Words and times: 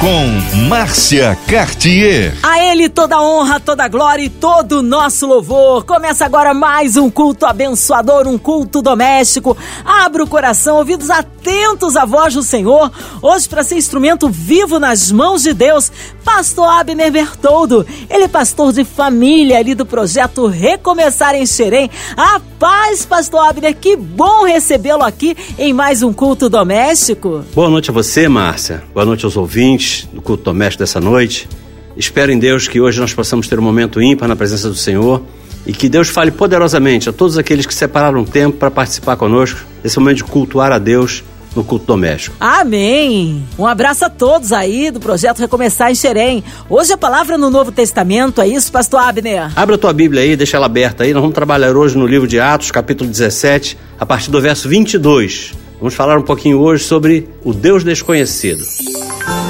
com 0.00 0.56
Márcia 0.68 1.36
Cartier. 1.46 2.36
A 2.42 2.62
Ele 2.62 2.88
toda 2.88 3.20
honra, 3.20 3.58
toda 3.58 3.88
glória 3.88 4.22
e 4.22 4.28
todo 4.28 4.78
o 4.78 4.82
nosso 4.82 5.26
louvor. 5.26 5.84
Começa 5.84 6.24
agora 6.24 6.52
mais 6.52 6.96
um 6.96 7.08
culto 7.08 7.46
abençoador, 7.46 8.26
um 8.26 8.36
culto 8.36 8.82
doméstico. 8.82 9.56
Abra 9.84 10.22
o 10.22 10.28
coração, 10.28 10.76
ouvidos 10.76 11.08
atentos 11.08 11.96
à 11.96 12.04
voz 12.04 12.34
do 12.34 12.42
Senhor. 12.42 12.90
Hoje, 13.22 13.48
para 13.48 13.64
ser 13.64 13.76
instrumento 13.76 14.28
vivo 14.28 14.78
nas 14.78 15.10
mãos 15.10 15.42
de 15.42 15.54
Deus, 15.54 15.90
Pastor 16.24 16.68
Abner 16.68 17.10
Bertoldo. 17.10 17.86
Ele 18.10 18.24
é 18.24 18.28
pastor 18.28 18.72
de 18.72 18.84
família 18.84 19.58
ali 19.58 19.74
do 19.74 19.86
projeto 19.86 20.46
Recomeçar 20.46 21.34
em 21.34 21.46
Xerém. 21.46 21.90
A 22.16 22.40
paz, 22.58 23.06
Pastor 23.06 23.48
Abner, 23.48 23.74
que 23.74 23.96
bom 23.96 24.44
recebê-lo 24.44 25.02
aqui 25.02 25.36
em 25.58 25.72
mais 25.72 26.02
um 26.02 26.12
culto 26.12 26.48
doméstico. 26.48 27.44
Boa 27.54 27.70
noite 27.70 27.90
a 27.90 27.92
você, 27.92 28.28
Márcia. 28.28 28.82
Boa 28.92 29.06
noite 29.06 29.24
aos 29.24 29.36
ouvintes 29.36 29.85
no 30.12 30.20
culto 30.22 30.44
doméstico 30.44 30.82
dessa 30.82 31.00
noite. 31.00 31.48
Espero 31.96 32.30
em 32.30 32.38
Deus 32.38 32.68
que 32.68 32.80
hoje 32.80 33.00
nós 33.00 33.14
possamos 33.14 33.48
ter 33.48 33.58
um 33.58 33.62
momento 33.62 34.00
ímpar 34.00 34.28
na 34.28 34.36
presença 34.36 34.68
do 34.68 34.74
Senhor 34.74 35.22
e 35.66 35.72
que 35.72 35.88
Deus 35.88 36.08
fale 36.08 36.30
poderosamente 36.30 37.08
a 37.08 37.12
todos 37.12 37.38
aqueles 37.38 37.66
que 37.66 37.74
separaram 37.74 38.24
tempo 38.24 38.56
para 38.58 38.70
participar 38.70 39.16
conosco 39.16 39.60
desse 39.82 39.98
momento 39.98 40.18
de 40.18 40.24
cultuar 40.24 40.72
a 40.72 40.78
Deus 40.78 41.24
no 41.56 41.64
culto 41.64 41.86
doméstico. 41.86 42.36
Amém! 42.38 43.42
Um 43.58 43.66
abraço 43.66 44.04
a 44.04 44.10
todos 44.10 44.52
aí 44.52 44.90
do 44.90 45.00
projeto 45.00 45.38
Recomeçar 45.38 45.90
em 45.90 45.94
Xerém. 45.94 46.44
Hoje 46.68 46.92
a 46.92 46.98
palavra 46.98 47.38
no 47.38 47.48
Novo 47.48 47.72
Testamento, 47.72 48.42
é 48.42 48.46
isso, 48.46 48.70
pastor 48.70 49.00
Abner? 49.00 49.50
Abra 49.56 49.74
a 49.74 49.78
tua 49.78 49.92
Bíblia 49.92 50.22
aí, 50.22 50.36
deixa 50.36 50.58
ela 50.58 50.66
aberta 50.66 51.04
aí. 51.04 51.14
Nós 51.14 51.22
vamos 51.22 51.34
trabalhar 51.34 51.74
hoje 51.74 51.96
no 51.96 52.06
livro 52.06 52.28
de 52.28 52.38
Atos, 52.38 52.70
capítulo 52.70 53.08
17, 53.08 53.78
a 53.98 54.04
partir 54.04 54.30
do 54.30 54.40
verso 54.40 54.68
22. 54.68 55.65
Vamos 55.78 55.94
falar 55.94 56.18
um 56.18 56.22
pouquinho 56.22 56.58
hoje 56.58 56.84
sobre 56.84 57.28
o 57.44 57.52
Deus 57.52 57.84
desconhecido. 57.84 58.64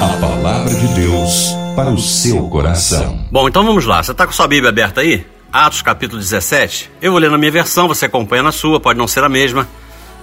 A 0.01 0.17
palavra 0.19 0.73
de 0.73 0.87
Deus 0.89 1.47
para 1.73 1.89
o 1.89 1.97
seu 1.97 2.49
coração. 2.49 3.25
Bom, 3.31 3.47
então 3.47 3.65
vamos 3.65 3.85
lá. 3.85 4.03
Você 4.03 4.11
está 4.11 4.25
com 4.25 4.33
sua 4.33 4.47
Bíblia 4.47 4.69
aberta 4.69 5.01
aí? 5.01 5.25
Atos 5.53 5.81
capítulo 5.81 6.19
17. 6.19 6.91
Eu 7.01 7.11
vou 7.11 7.21
ler 7.21 7.31
na 7.31 7.37
minha 7.37 7.51
versão, 7.51 7.87
você 7.87 8.05
acompanha 8.05 8.43
na 8.43 8.51
sua, 8.51 8.79
pode 8.79 8.99
não 8.99 9.07
ser 9.07 9.23
a 9.23 9.29
mesma. 9.29 9.67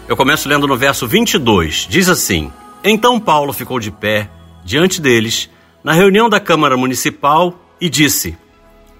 Eu 0.07 0.15
começo 0.15 0.47
lendo 0.47 0.67
no 0.67 0.77
verso 0.77 1.09
22. 1.09 1.87
Diz 1.89 2.11
assim: 2.11 2.53
Então 2.83 3.19
Paulo 3.19 3.53
ficou 3.55 3.81
de 3.81 3.91
pé 3.91 4.29
diante 4.63 5.01
deles 5.01 5.49
na 5.83 5.95
reunião 5.95 6.29
da 6.29 6.39
Câmara 6.39 6.77
Municipal 6.77 7.59
e 7.81 7.89
disse: 7.89 8.37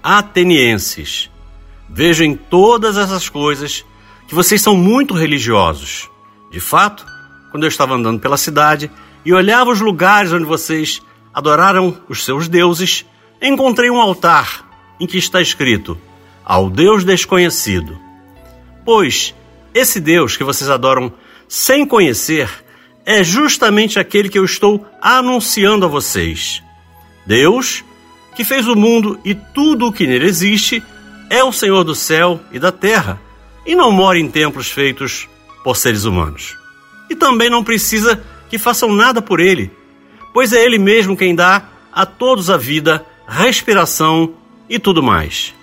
Atenienses, 0.01 1.29
vejo 1.87 2.23
em 2.23 2.35
todas 2.35 2.97
essas 2.97 3.29
coisas 3.29 3.85
que 4.27 4.33
vocês 4.33 4.59
são 4.59 4.75
muito 4.75 5.13
religiosos. 5.13 6.09
De 6.51 6.59
fato, 6.59 7.05
quando 7.51 7.63
eu 7.63 7.69
estava 7.69 7.95
andando 7.95 8.19
pela 8.19 8.37
cidade, 8.37 8.91
e 9.25 9.33
olhava 9.33 9.71
os 9.71 9.81
lugares 9.81 10.31
onde 10.31 10.45
vocês 10.45 11.01
adoraram 11.33 11.97
os 12.07 12.23
seus 12.23 12.47
deuses, 12.47 13.05
encontrei 13.41 13.89
um 13.89 13.99
altar 13.99 14.65
em 14.99 15.07
que 15.07 15.17
está 15.17 15.41
escrito: 15.41 15.97
Ao 16.43 16.69
Deus 16.69 17.03
desconhecido. 17.03 17.99
Pois 18.85 19.33
esse 19.73 19.99
Deus 19.99 20.37
que 20.37 20.43
vocês 20.43 20.69
adoram 20.69 21.11
sem 21.47 21.85
conhecer 21.85 22.49
é 23.05 23.23
justamente 23.23 23.99
aquele 23.99 24.29
que 24.29 24.39
eu 24.39 24.45
estou 24.45 24.85
anunciando 25.01 25.85
a 25.85 25.89
vocês. 25.89 26.63
Deus, 27.25 27.83
que 28.35 28.43
fez 28.43 28.67
o 28.67 28.75
mundo 28.75 29.19
e 29.25 29.35
tudo 29.35 29.87
o 29.87 29.91
que 29.91 30.07
nele 30.07 30.25
existe, 30.25 30.83
é 31.29 31.43
o 31.43 31.51
Senhor 31.51 31.83
do 31.83 31.95
céu 31.95 32.39
e 32.51 32.59
da 32.59 32.71
terra 32.71 33.19
e 33.65 33.75
não 33.75 33.91
mora 33.91 34.19
em 34.19 34.29
templos 34.29 34.69
feitos 34.69 35.27
por 35.65 35.75
seres 35.75 36.05
humanos. 36.05 36.55
E 37.09 37.15
também 37.15 37.49
não 37.49 37.63
precisa 37.63 38.23
que 38.47 38.59
façam 38.59 38.93
nada 38.93 39.19
por 39.19 39.39
ele, 39.39 39.71
pois 40.31 40.53
é 40.53 40.63
ele 40.63 40.77
mesmo 40.77 41.17
quem 41.17 41.33
dá 41.33 41.63
a 41.91 42.05
todos 42.05 42.51
a 42.51 42.55
vida, 42.55 43.03
respiração 43.27 44.35
e 44.69 44.77
tudo 44.77 45.01
mais. 45.01 45.55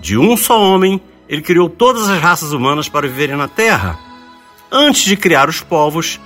De 0.00 0.18
um 0.18 0.36
só 0.36 0.60
homem, 0.60 1.00
ele 1.28 1.40
criou 1.40 1.70
todas 1.70 2.08
as 2.08 2.20
raças 2.20 2.52
humanas 2.52 2.88
para 2.88 3.06
viverem 3.06 3.36
na 3.36 3.46
terra. 3.46 3.96
Antes 4.72 5.02
de 5.04 5.16
criar 5.16 5.48
os 5.48 5.60
povos, 5.60 6.18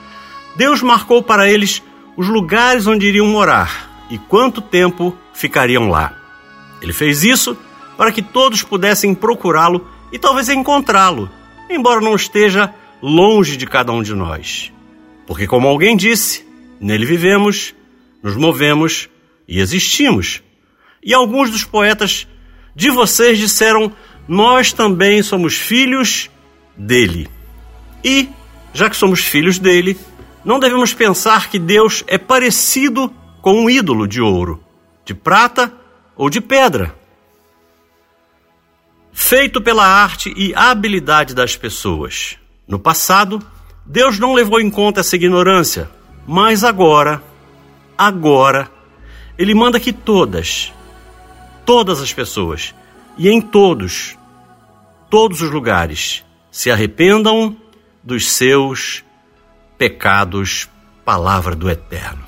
Deus 0.56 0.80
marcou 0.80 1.22
para 1.22 1.46
eles 1.46 1.82
os 2.16 2.28
lugares 2.28 2.86
onde 2.86 3.06
iriam 3.06 3.26
morar 3.26 4.06
e 4.08 4.16
quanto 4.16 4.62
tempo 4.62 5.14
ficariam 5.34 5.90
lá. 5.90 6.14
Ele 6.80 6.94
fez 6.94 7.24
isso 7.24 7.58
para 7.94 8.10
que 8.10 8.22
todos 8.22 8.62
pudessem 8.62 9.14
procurá-lo 9.14 9.86
e 10.10 10.18
talvez 10.18 10.48
encontrá-lo, 10.48 11.28
embora 11.68 12.00
não 12.00 12.14
esteja 12.14 12.72
longe 13.02 13.56
de 13.56 13.66
cada 13.66 13.90
um 13.92 14.02
de 14.02 14.14
nós. 14.14 14.72
Porque, 15.26 15.46
como 15.46 15.66
alguém 15.66 15.96
disse, 15.96 16.46
nele 16.80 17.04
vivemos, 17.04 17.74
nos 18.22 18.36
movemos 18.36 19.08
e 19.48 19.58
existimos. 19.58 20.42
E 21.02 21.12
alguns 21.12 21.50
dos 21.50 21.64
poetas 21.64 22.28
de 22.74 22.90
vocês 22.90 23.38
disseram: 23.38 23.92
Nós 24.28 24.72
também 24.72 25.22
somos 25.22 25.54
filhos 25.54 26.30
dele. 26.76 27.28
E, 28.04 28.28
já 28.72 28.88
que 28.88 28.96
somos 28.96 29.20
filhos 29.20 29.58
dele, 29.58 29.98
não 30.44 30.58
devemos 30.58 30.94
pensar 30.94 31.50
que 31.50 31.58
Deus 31.58 32.04
é 32.06 32.18
parecido 32.18 33.12
com 33.40 33.64
um 33.64 33.70
ídolo 33.70 34.06
de 34.06 34.20
ouro, 34.20 34.62
de 35.04 35.14
prata 35.14 35.72
ou 36.16 36.30
de 36.30 36.40
pedra, 36.40 36.94
feito 39.12 39.60
pela 39.60 39.86
arte 39.86 40.32
e 40.36 40.54
habilidade 40.54 41.34
das 41.34 41.56
pessoas. 41.56 42.38
No 42.72 42.78
passado, 42.78 43.38
Deus 43.84 44.18
não 44.18 44.32
levou 44.32 44.58
em 44.58 44.70
conta 44.70 45.00
essa 45.00 45.14
ignorância, 45.14 45.90
mas 46.26 46.64
agora, 46.64 47.22
agora, 47.98 48.70
Ele 49.36 49.54
manda 49.54 49.78
que 49.78 49.92
todas, 49.92 50.72
todas 51.66 52.00
as 52.00 52.14
pessoas, 52.14 52.74
e 53.18 53.28
em 53.28 53.42
todos, 53.42 54.16
todos 55.10 55.42
os 55.42 55.50
lugares, 55.50 56.24
se 56.50 56.70
arrependam 56.70 57.54
dos 58.02 58.30
seus 58.30 59.04
pecados, 59.76 60.66
palavra 61.04 61.54
do 61.54 61.68
Eterno. 61.68 62.24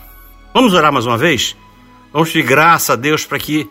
Vamos 0.52 0.74
orar 0.74 0.92
mais 0.92 1.06
uma 1.06 1.16
vez? 1.16 1.56
Vamos 2.12 2.30
pedir 2.30 2.46
graça 2.46 2.92
a 2.92 2.96
Deus 2.96 3.24
para 3.24 3.38
que 3.38 3.66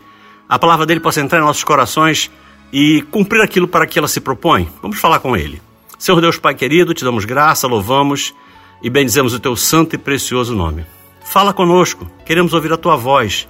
a 0.50 0.58
palavra 0.58 0.88
dele 0.88 1.02
possa 1.02 1.22
entrar 1.22 1.38
em 1.38 1.46
nossos 1.46 1.64
corações 1.64 2.32
e 2.72 3.04
cumprir 3.12 3.44
aquilo 3.44 3.68
para 3.68 3.86
que 3.86 4.00
ela 4.00 4.08
se 4.08 4.20
propõe. 4.20 4.68
Vamos 4.82 4.98
falar 4.98 5.20
com 5.20 5.38
ele. 5.38 5.62
Senhor 6.04 6.20
Deus 6.20 6.38
Pai 6.38 6.54
querido, 6.54 6.94
te 6.94 7.06
damos 7.06 7.24
graça, 7.24 7.66
louvamos 7.66 8.36
e 8.82 8.90
bendizemos 8.90 9.34
o 9.34 9.40
teu 9.40 9.56
santo 9.56 9.96
e 9.96 9.98
precioso 9.98 10.54
nome. 10.54 10.86
Fala 11.24 11.54
conosco, 11.54 12.12
queremos 12.26 12.54
ouvir 12.54 12.74
a 12.74 12.78
tua 12.78 12.98
voz. 12.98 13.48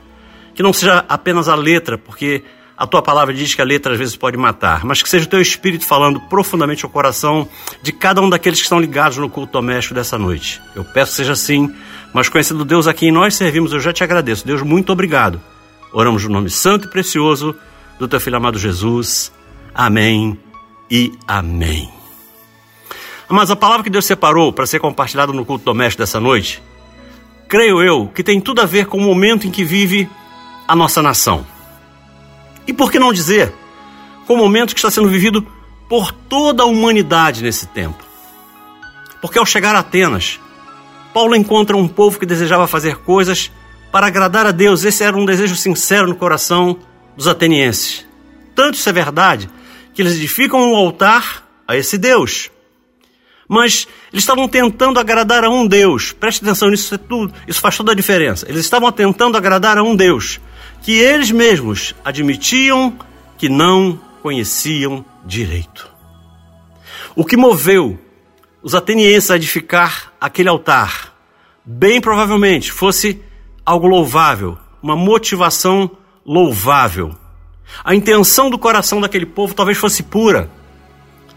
Que 0.54 0.62
não 0.62 0.72
seja 0.72 1.04
apenas 1.10 1.50
a 1.50 1.56
letra, 1.56 1.98
porque 1.98 2.44
a 2.78 2.86
tua 2.86 3.02
palavra 3.02 3.34
diz 3.34 3.56
que 3.56 3.62
a 3.64 3.66
letra 3.66 3.94
às 3.94 3.98
vezes 3.98 4.16
pode 4.16 4.38
matar, 4.38 4.86
mas 4.86 5.02
que 5.02 5.10
seja 5.10 5.26
o 5.26 5.30
teu 5.30 5.42
espírito 5.42 5.84
falando 5.84 6.20
profundamente 6.30 6.86
ao 6.86 6.92
coração 6.92 7.50
de 7.82 7.92
cada 7.92 8.22
um 8.22 8.30
daqueles 8.30 8.60
que 8.60 8.66
estão 8.66 8.80
ligados 8.80 9.18
no 9.18 9.32
culto 9.32 9.54
doméstico 9.54 9.96
dessa 9.96 10.20
noite. 10.20 10.62
Eu 10.76 10.86
peço 10.86 11.14
que 11.14 11.18
seja 11.18 11.34
assim, 11.34 11.74
mas 12.14 12.30
conhecendo 12.30 12.64
Deus 12.64 12.88
a 12.88 12.94
quem 12.94 13.12
nós 13.12 13.34
servimos, 13.34 13.74
eu 13.74 13.80
já 13.80 13.92
te 13.92 14.04
agradeço. 14.04 14.46
Deus, 14.46 14.62
muito 14.62 14.92
obrigado. 14.92 15.42
Oramos 15.92 16.24
no 16.26 16.30
nome 16.30 16.52
santo 16.52 16.88
e 16.88 16.92
precioso 16.92 17.56
do 17.98 18.08
teu 18.08 18.20
filho 18.20 18.38
amado 18.38 18.60
Jesus. 18.60 19.34
Amém 19.74 20.38
e 20.92 21.14
amém. 21.28 22.03
Mas 23.30 23.50
a 23.50 23.56
palavra 23.56 23.84
que 23.84 23.90
Deus 23.90 24.06
separou 24.06 24.52
para 24.52 24.66
ser 24.66 24.80
compartilhada 24.80 25.32
no 25.32 25.46
culto 25.46 25.66
doméstico 25.66 26.02
dessa 26.02 26.20
noite, 26.20 26.62
creio 27.48 27.82
eu 27.82 28.08
que 28.08 28.24
tem 28.24 28.40
tudo 28.40 28.62
a 28.62 28.66
ver 28.66 28.88
com 28.88 28.98
o 28.98 29.02
momento 29.02 29.48
em 29.48 29.52
que 29.52 29.64
vive 29.64 30.10
a 30.68 30.76
nossa 30.76 31.02
nação. 31.02 31.46
E 32.68 32.74
por 32.74 32.92
que 32.92 33.00
não 33.00 33.14
dizer, 33.14 33.54
com 34.26 34.36
o 34.36 34.38
momento 34.38 34.74
que 34.74 34.80
está 34.80 34.92
sendo 34.92 35.10
vivido 35.10 35.46
por 35.90 36.12
toda 36.12 36.64
a 36.64 36.66
humanidade 36.66 37.44
nesse 37.44 37.68
tempo? 37.68 38.04
Porque 39.22 39.40
ao 39.40 39.46
chegar 39.46 39.76
a 39.76 39.80
Atenas, 39.80 40.40
Paulo 41.14 41.36
encontra 41.36 41.78
um 41.78 41.88
povo 41.88 42.20
que 42.20 42.26
desejava 42.26 42.68
fazer 42.68 42.98
coisas 42.98 43.52
para 43.92 44.08
agradar 44.08 44.46
a 44.46 44.52
Deus. 44.52 44.84
Esse 44.84 45.04
era 45.04 45.16
um 45.16 45.26
desejo 45.26 45.56
sincero 45.56 46.08
no 46.08 46.16
coração 46.16 46.78
dos 47.16 47.28
atenienses. 47.28 48.06
Tanto 48.56 48.76
isso 48.76 48.90
é 48.90 48.94
verdade 48.94 49.50
que 49.94 50.02
eles 50.02 50.16
edificam 50.16 50.60
um 50.60 50.76
altar 50.76 51.48
a 51.68 51.78
esse 51.78 51.98
Deus 51.98 52.50
mas 53.54 53.88
eles 54.12 54.24
estavam 54.24 54.48
tentando 54.48 55.00
agradar 55.00 55.44
a 55.44 55.50
um 55.50 55.68
Deus. 55.68 56.12
Preste 56.12 56.44
atenção 56.44 56.72
nisso, 56.72 56.86
isso, 56.86 56.96
é 56.96 56.98
tudo, 56.98 57.32
isso 57.48 57.62
faz 57.62 57.78
toda 57.78 57.92
a 57.92 57.96
diferença. 57.96 58.48
Eles 58.50 58.62
estavam 58.62 58.92
tentando 58.92 59.38
agradar 59.38 59.78
a 59.78 59.84
um 59.84 59.96
Deus 59.96 60.42
que 60.82 60.94
eles 60.94 61.30
mesmos 61.30 61.94
admitiam 62.04 62.98
que 63.38 63.48
não 63.48 64.02
conheciam 64.24 65.06
direito. 65.24 65.88
O 67.16 67.24
que 67.24 67.38
moveu 67.38 68.00
os 68.64 68.74
atenienses 68.74 69.30
a 69.30 69.36
edificar 69.36 70.12
aquele 70.20 70.50
altar, 70.50 71.14
bem 71.64 72.02
provavelmente 72.02 72.72
fosse 72.72 73.22
algo 73.64 73.86
louvável, 73.86 74.58
uma 74.82 74.96
motivação 74.96 75.92
louvável. 76.26 77.16
A 77.84 77.94
intenção 77.94 78.50
do 78.50 78.58
coração 78.58 79.00
daquele 79.00 79.28
povo 79.28 79.54
talvez 79.54 79.78
fosse 79.78 80.02
pura. 80.02 80.50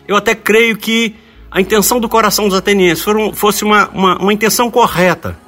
Eu 0.09 0.17
até 0.17 0.35
creio 0.35 0.79
que 0.79 1.15
a 1.57 1.61
intenção 1.63 1.99
do 1.99 2.07
coração 2.07 2.47
dos 2.51 2.59
atenienses 2.59 3.03
fosse 3.33 3.65
uma, 3.65 3.89
uma, 3.89 4.19
uma 4.19 4.31
intenção 4.31 4.71
correta. 4.71 5.39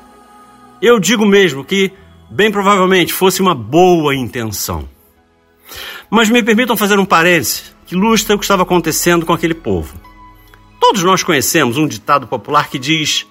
Eu 0.80 0.98
digo 0.98 1.26
mesmo 1.26 1.62
que, 1.62 1.92
bem 2.30 2.50
provavelmente, 2.50 3.12
fosse 3.12 3.42
uma 3.42 3.54
boa 3.54 4.16
intenção. 4.16 4.88
Mas 6.08 6.30
me 6.30 6.42
permitam 6.42 6.78
fazer 6.78 6.98
um 6.98 7.04
parêntese 7.04 7.64
que 7.84 7.94
ilustra 7.94 8.34
o 8.34 8.38
que 8.38 8.44
estava 8.46 8.62
acontecendo 8.62 9.26
com 9.26 9.34
aquele 9.34 9.52
povo. 9.52 10.00
Todos 10.80 11.02
nós 11.02 11.22
conhecemos 11.22 11.76
um 11.76 11.86
ditado 11.86 12.26
popular 12.26 12.70
que 12.70 12.78
diz: 12.78 13.26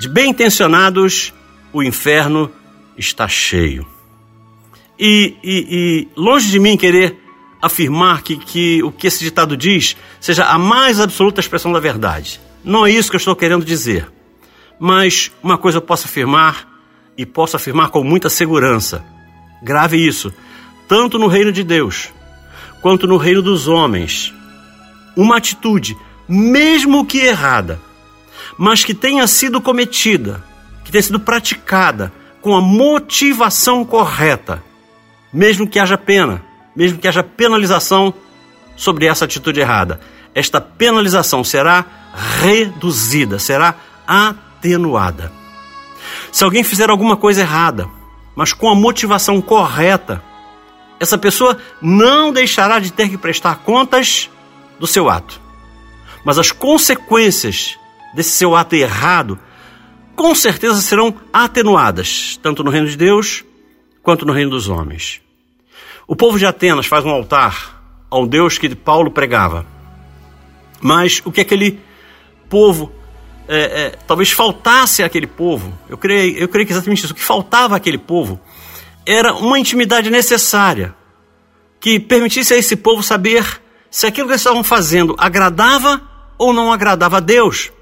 de 0.00 0.08
bem 0.08 0.30
intencionados, 0.30 1.32
o 1.72 1.80
inferno 1.80 2.50
está 2.98 3.28
cheio. 3.28 3.86
E, 4.98 5.36
e, 5.44 5.66
e, 5.70 6.08
longe 6.20 6.50
de 6.50 6.58
mim 6.58 6.76
querer 6.76 7.20
afirmar 7.60 8.22
que, 8.22 8.36
que 8.36 8.82
o 8.82 8.92
que 8.92 9.06
esse 9.06 9.22
ditado 9.22 9.56
diz 9.56 9.96
seja 10.20 10.44
a 10.44 10.58
mais 10.58 11.00
absoluta 11.00 11.40
expressão 11.40 11.72
da 11.72 11.80
verdade. 11.80 12.40
Não 12.64 12.86
é 12.86 12.90
isso 12.90 13.10
que 13.10 13.16
eu 13.16 13.18
estou 13.18 13.36
querendo 13.36 13.64
dizer. 13.64 14.10
Mas 14.78 15.32
uma 15.42 15.56
coisa 15.56 15.78
eu 15.78 15.82
posso 15.82 16.06
afirmar, 16.06 16.68
e 17.16 17.24
posso 17.24 17.56
afirmar 17.56 17.88
com 17.88 18.04
muita 18.04 18.28
segurança: 18.28 19.04
grave 19.62 19.96
isso, 19.96 20.32
tanto 20.86 21.18
no 21.18 21.26
reino 21.26 21.52
de 21.52 21.64
Deus 21.64 22.10
quanto 22.86 23.06
no 23.06 23.16
reino 23.16 23.42
dos 23.42 23.66
homens. 23.66 24.32
Uma 25.16 25.38
atitude, 25.38 25.96
mesmo 26.28 27.04
que 27.04 27.18
errada, 27.18 27.80
mas 28.56 28.84
que 28.84 28.94
tenha 28.94 29.26
sido 29.26 29.60
cometida, 29.60 30.44
que 30.84 30.92
tenha 30.92 31.02
sido 31.02 31.18
praticada 31.18 32.12
com 32.40 32.54
a 32.54 32.60
motivação 32.60 33.84
correta, 33.84 34.62
mesmo 35.32 35.66
que 35.66 35.80
haja 35.80 35.98
pena, 35.98 36.44
mesmo 36.76 36.98
que 36.98 37.08
haja 37.08 37.22
penalização 37.22 38.12
sobre 38.76 39.06
essa 39.06 39.24
atitude 39.24 39.60
errada, 39.60 39.98
esta 40.34 40.60
penalização 40.60 41.42
será 41.42 41.84
reduzida, 42.40 43.38
será 43.38 43.74
atenuada. 44.06 45.32
Se 46.30 46.44
alguém 46.44 46.62
fizer 46.62 46.90
alguma 46.90 47.16
coisa 47.16 47.40
errada, 47.40 47.88
mas 48.34 48.52
com 48.52 48.68
a 48.68 48.74
motivação 48.74 49.40
correta, 49.40 50.22
essa 51.00 51.16
pessoa 51.16 51.56
não 51.80 52.32
deixará 52.32 52.78
de 52.78 52.92
ter 52.92 53.08
que 53.08 53.16
prestar 53.16 53.56
contas 53.56 54.28
do 54.78 54.86
seu 54.86 55.08
ato. 55.08 55.40
Mas 56.24 56.38
as 56.38 56.52
consequências 56.52 57.78
desse 58.14 58.30
seu 58.30 58.54
ato 58.54 58.74
errado 58.74 59.38
com 60.14 60.34
certeza 60.34 60.80
serão 60.80 61.14
atenuadas, 61.32 62.38
tanto 62.42 62.64
no 62.64 62.70
reino 62.70 62.88
de 62.88 62.96
Deus 62.96 63.44
quanto 64.02 64.24
no 64.24 64.32
reino 64.32 64.50
dos 64.50 64.68
homens. 64.68 65.20
O 66.06 66.14
povo 66.14 66.38
de 66.38 66.46
Atenas 66.46 66.86
faz 66.86 67.04
um 67.04 67.10
altar 67.10 67.82
ao 68.08 68.26
Deus 68.26 68.58
que 68.58 68.72
Paulo 68.74 69.10
pregava. 69.10 69.66
Mas 70.80 71.20
o 71.24 71.32
que 71.32 71.40
aquele 71.40 71.80
povo, 72.48 72.92
é, 73.48 73.86
é, 73.86 73.90
talvez 74.06 74.30
faltasse 74.30 75.02
àquele 75.02 75.26
povo, 75.26 75.76
eu 75.88 75.98
creio, 75.98 76.38
eu 76.38 76.48
creio 76.48 76.64
que 76.64 76.72
exatamente 76.72 77.04
isso, 77.04 77.12
o 77.12 77.16
que 77.16 77.22
faltava 77.22 77.74
àquele 77.74 77.98
povo 77.98 78.40
era 79.04 79.34
uma 79.34 79.58
intimidade 79.58 80.08
necessária 80.08 80.94
que 81.80 81.98
permitisse 81.98 82.54
a 82.54 82.56
esse 82.56 82.76
povo 82.76 83.02
saber 83.02 83.60
se 83.90 84.06
aquilo 84.06 84.28
que 84.28 84.32
eles 84.32 84.40
estavam 84.40 84.62
fazendo 84.62 85.16
agradava 85.18 86.00
ou 86.38 86.52
não 86.52 86.72
agradava 86.72 87.16
a 87.16 87.20
Deus. 87.20 87.72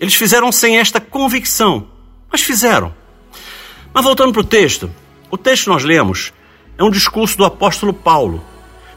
Eles 0.00 0.14
fizeram 0.14 0.50
sem 0.50 0.78
esta 0.78 1.00
convicção, 1.00 1.88
mas 2.30 2.42
fizeram. 2.42 2.92
Mas 3.92 4.04
voltando 4.04 4.32
para 4.32 4.40
o 4.40 4.44
texto, 4.44 4.90
o 5.30 5.38
texto 5.38 5.70
nós 5.70 5.84
lemos 5.84 6.32
é 6.78 6.84
um 6.84 6.90
discurso 6.90 7.36
do 7.38 7.44
apóstolo 7.44 7.92
Paulo, 7.92 8.42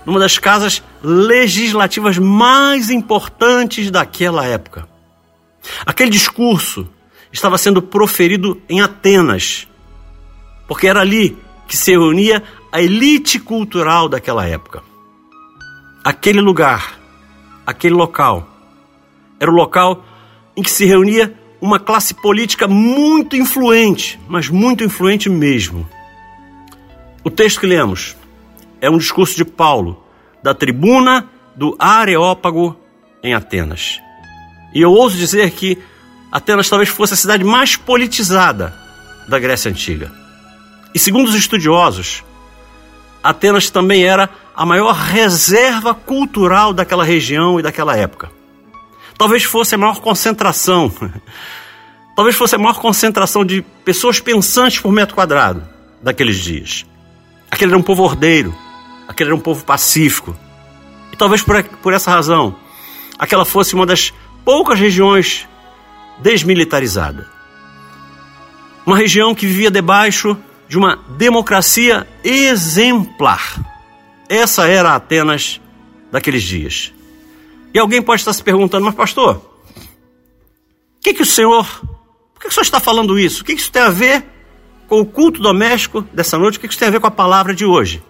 numa 0.05 0.19
das 0.19 0.37
casas 0.37 0.83
legislativas 1.03 2.17
mais 2.17 2.89
importantes 2.89 3.89
daquela 3.91 4.45
época. 4.45 4.87
Aquele 5.85 6.09
discurso 6.09 6.87
estava 7.31 7.57
sendo 7.57 7.81
proferido 7.81 8.61
em 8.67 8.81
Atenas, 8.81 9.67
porque 10.67 10.87
era 10.87 11.01
ali 11.01 11.37
que 11.67 11.77
se 11.77 11.91
reunia 11.91 12.43
a 12.71 12.81
elite 12.81 13.39
cultural 13.39 14.09
daquela 14.09 14.45
época. 14.45 14.83
Aquele 16.03 16.41
lugar, 16.41 16.99
aquele 17.65 17.93
local, 17.93 18.47
era 19.39 19.51
o 19.51 19.53
local 19.53 20.03
em 20.55 20.61
que 20.61 20.71
se 20.71 20.85
reunia 20.85 21.33
uma 21.61 21.79
classe 21.79 22.13
política 22.13 22.67
muito 22.67 23.35
influente, 23.35 24.19
mas 24.27 24.49
muito 24.49 24.83
influente 24.83 25.29
mesmo. 25.29 25.87
O 27.29 27.31
texto 27.31 27.59
que 27.59 27.67
lemos 27.67 28.17
é 28.81 28.89
um 28.89 28.97
discurso 28.97 29.35
de 29.35 29.45
Paulo, 29.45 30.03
da 30.41 30.51
tribuna 30.55 31.29
do 31.55 31.75
Areópago 31.77 32.75
em 33.21 33.35
Atenas. 33.35 34.01
E 34.73 34.81
eu 34.81 34.91
ouso 34.91 35.15
dizer 35.15 35.51
que 35.51 35.77
Atenas 36.31 36.67
talvez 36.67 36.89
fosse 36.89 37.13
a 37.13 37.17
cidade 37.17 37.43
mais 37.43 37.75
politizada 37.75 38.73
da 39.27 39.37
Grécia 39.37 39.69
Antiga. 39.69 40.11
E 40.91 40.97
segundo 40.97 41.27
os 41.27 41.35
estudiosos, 41.35 42.23
Atenas 43.23 43.69
também 43.69 44.05
era 44.05 44.27
a 44.55 44.65
maior 44.65 44.95
reserva 44.95 45.93
cultural 45.93 46.73
daquela 46.73 47.03
região 47.03 47.59
e 47.59 47.63
daquela 47.63 47.95
época. 47.95 48.31
Talvez 49.19 49.43
fosse 49.43 49.75
a 49.75 49.77
maior 49.77 49.99
concentração, 49.99 50.91
talvez 52.15 52.35
fosse 52.35 52.55
a 52.55 52.57
maior 52.57 52.79
concentração 52.79 53.45
de 53.45 53.61
pessoas 53.85 54.19
pensantes 54.19 54.79
por 54.79 54.91
metro 54.91 55.13
quadrado 55.13 55.63
daqueles 56.01 56.37
dias. 56.37 56.88
Aquele 57.50 57.72
era 57.72 57.80
um 57.80 57.84
povo 57.84 58.04
ordeiro, 58.04 58.56
aquele 59.07 59.30
era 59.30 59.36
um 59.36 59.42
povo 59.42 59.63
pacífico. 59.66 60.36
E 61.12 61.16
talvez 61.16 61.42
por, 61.42 61.63
por 61.63 61.94
essa 61.94 62.12
razão, 62.12 62.56
aquela 63.18 63.46
fosse 63.46 63.74
uma 63.74 63.86
das 63.86 64.13
poucas 64.46 64.80
regiões 64.80 65.48
desmilitarizada. 66.19 67.28
Uma 68.86 68.98
região 68.98 69.36
que 69.36 69.46
vivia 69.46 69.72
debaixo 69.72 70.38
de 70.68 70.78
uma 70.78 70.98
democracia 71.18 72.07
exemplar. 72.24 73.60
Essa 74.28 74.68
era 74.68 74.96
Atenas 74.96 75.60
daqueles 76.12 76.44
dias. 76.44 76.94
E 77.74 77.80
alguém 77.80 78.01
pode 78.01 78.22
estar 78.22 78.34
se 78.34 78.44
perguntando, 78.44 78.86
mas 78.86 78.96
pastor, 78.96 79.38
o 79.38 81.01
que, 81.01 81.13
que 81.13 81.22
o 81.22 81.25
senhor, 81.25 81.66
por 82.34 82.42
que, 82.42 82.48
que 82.48 82.50
o 82.50 82.51
senhor 82.51 82.63
está 82.63 82.80
falando 82.80 83.18
isso? 83.18 83.42
O 83.42 83.46
que, 83.46 83.56
que 83.56 83.62
isso 83.62 83.72
tem 83.72 83.81
a 83.81 83.90
ver 83.90 84.24
com 84.89 85.00
o 85.00 85.06
culto 85.06 85.39
doméstico 85.39 86.01
dessa 86.12 86.38
noite? 86.38 86.57
O 86.57 86.62
que, 86.62 86.68
isso 86.68 86.80
tem 86.80 86.88
a 86.88 86.91
ver 86.91 87.00
com 87.00 87.07
a 87.07 87.12
palavra 87.12 87.53
de 87.53 87.63
hoje? 87.63 88.03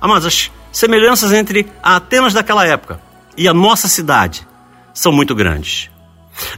Amados, 0.00 0.26
as 0.26 0.50
semelhanças 0.72 1.30
entre 1.32 1.66
a 1.82 1.96
Atenas 1.96 2.32
daquela 2.32 2.66
época 2.66 3.00
e 3.36 3.46
a 3.46 3.52
nossa 3.54 3.86
cidade 3.86 4.46
são 4.94 5.12
muito 5.12 5.34
grandes. 5.34 5.90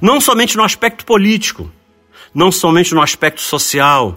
Não 0.00 0.20
somente 0.20 0.56
no 0.56 0.62
aspecto 0.62 1.04
político, 1.04 1.70
não 2.32 2.52
somente 2.52 2.94
no 2.94 3.02
aspecto 3.02 3.40
social, 3.40 4.16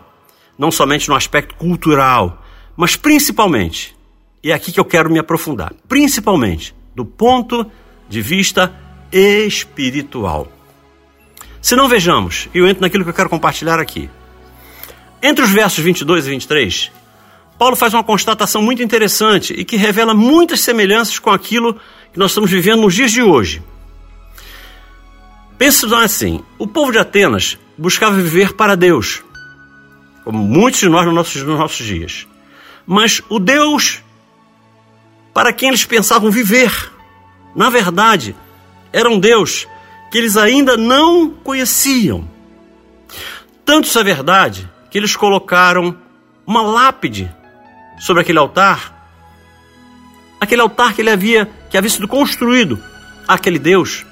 não 0.57 0.71
somente 0.71 1.09
no 1.09 1.15
aspecto 1.15 1.55
cultural, 1.55 2.43
mas 2.77 2.95
principalmente, 2.95 3.95
e 4.43 4.51
é 4.51 4.53
aqui 4.53 4.71
que 4.71 4.79
eu 4.79 4.85
quero 4.85 5.09
me 5.09 5.19
aprofundar, 5.19 5.73
principalmente 5.87 6.75
do 6.95 7.03
ponto 7.03 7.69
de 8.07 8.21
vista 8.21 8.73
espiritual. 9.11 10.51
Se 11.61 11.75
não 11.75 11.87
vejamos, 11.87 12.47
eu 12.53 12.67
entro 12.67 12.81
naquilo 12.81 13.03
que 13.03 13.09
eu 13.09 13.13
quero 13.13 13.29
compartilhar 13.29 13.79
aqui. 13.79 14.09
Entre 15.21 15.43
os 15.43 15.51
versos 15.51 15.83
22 15.83 16.25
e 16.25 16.29
23, 16.29 16.91
Paulo 17.57 17.75
faz 17.75 17.93
uma 17.93 18.03
constatação 18.03 18.61
muito 18.61 18.81
interessante 18.81 19.53
e 19.53 19.63
que 19.63 19.77
revela 19.77 20.13
muitas 20.13 20.61
semelhanças 20.61 21.19
com 21.19 21.29
aquilo 21.29 21.75
que 22.11 22.17
nós 22.17 22.31
estamos 22.31 22.49
vivendo 22.49 22.81
nos 22.81 22.93
dias 22.93 23.11
de 23.11 23.21
hoje. 23.21 23.61
Pensa 25.57 25.87
assim: 26.03 26.43
o 26.57 26.65
povo 26.65 26.91
de 26.91 26.97
Atenas 26.97 27.57
buscava 27.77 28.15
viver 28.15 28.53
para 28.53 28.75
Deus, 28.75 29.23
como 30.23 30.39
muitos 30.39 30.79
de 30.79 30.89
nós 30.89 31.05
nos 31.05 31.13
nossos, 31.13 31.43
nos 31.43 31.59
nossos 31.59 31.85
dias. 31.85 32.27
Mas 32.85 33.21
o 33.29 33.39
Deus 33.39 34.01
para 35.33 35.53
quem 35.53 35.69
eles 35.69 35.85
pensavam 35.85 36.29
viver 36.29 36.91
na 37.55 37.69
verdade, 37.69 38.35
era 38.93 39.09
um 39.09 39.19
Deus 39.19 39.67
que 40.09 40.17
eles 40.17 40.37
ainda 40.37 40.77
não 40.77 41.29
conheciam. 41.29 42.27
Tanto 43.65 43.87
isso 43.87 43.99
é 43.99 44.03
verdade 44.03 44.69
que 44.91 44.97
eles 44.97 45.15
colocaram 45.15 45.97
uma 46.45 46.61
lápide 46.61 47.33
sobre 47.99 48.21
aquele 48.21 48.37
altar, 48.37 48.93
aquele 50.39 50.61
altar 50.61 50.93
que 50.93 51.01
ele 51.01 51.09
havia 51.09 51.49
que 51.69 51.77
havia 51.77 51.89
sido 51.89 52.07
construído 52.07 52.77
aquele 53.27 53.57
Deus, 53.57 54.05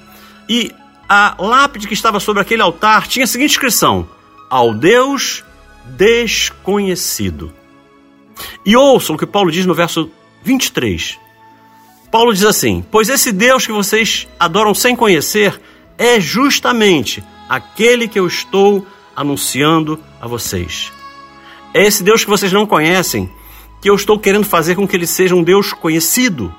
e 0.48 0.72
a 1.06 1.34
lápide 1.38 1.86
que 1.86 1.92
estava 1.92 2.18
sobre 2.18 2.40
aquele 2.40 2.62
altar 2.62 3.06
tinha 3.06 3.24
a 3.24 3.28
seguinte 3.28 3.50
inscrição: 3.50 4.08
ao 4.48 4.72
Deus 4.72 5.44
desconhecido. 5.84 7.52
E 8.64 8.74
ouçam 8.74 9.16
o 9.16 9.18
que 9.18 9.26
Paulo 9.26 9.52
diz 9.52 9.66
no 9.66 9.74
verso 9.74 10.10
23. 10.42 11.18
Paulo 12.10 12.32
diz 12.32 12.44
assim: 12.44 12.84
Pois 12.90 13.08
esse 13.08 13.32
Deus 13.32 13.66
que 13.66 13.72
vocês 13.72 14.26
adoram 14.38 14.74
sem 14.74 14.96
conhecer 14.96 15.60
é 15.98 16.18
justamente 16.18 17.22
aquele 17.48 18.08
que 18.08 18.18
eu 18.18 18.26
estou 18.26 18.86
anunciando 19.14 20.02
a 20.20 20.26
vocês. 20.26 20.92
É 21.72 21.84
esse 21.84 22.02
Deus 22.02 22.24
que 22.24 22.30
vocês 22.30 22.52
não 22.52 22.66
conhecem 22.66 23.30
que 23.80 23.88
eu 23.88 23.94
estou 23.94 24.18
querendo 24.18 24.44
fazer 24.44 24.74
com 24.74 24.86
que 24.86 24.94
ele 24.96 25.06
seja 25.06 25.34
um 25.34 25.42
Deus 25.42 25.72
conhecido? 25.72 26.54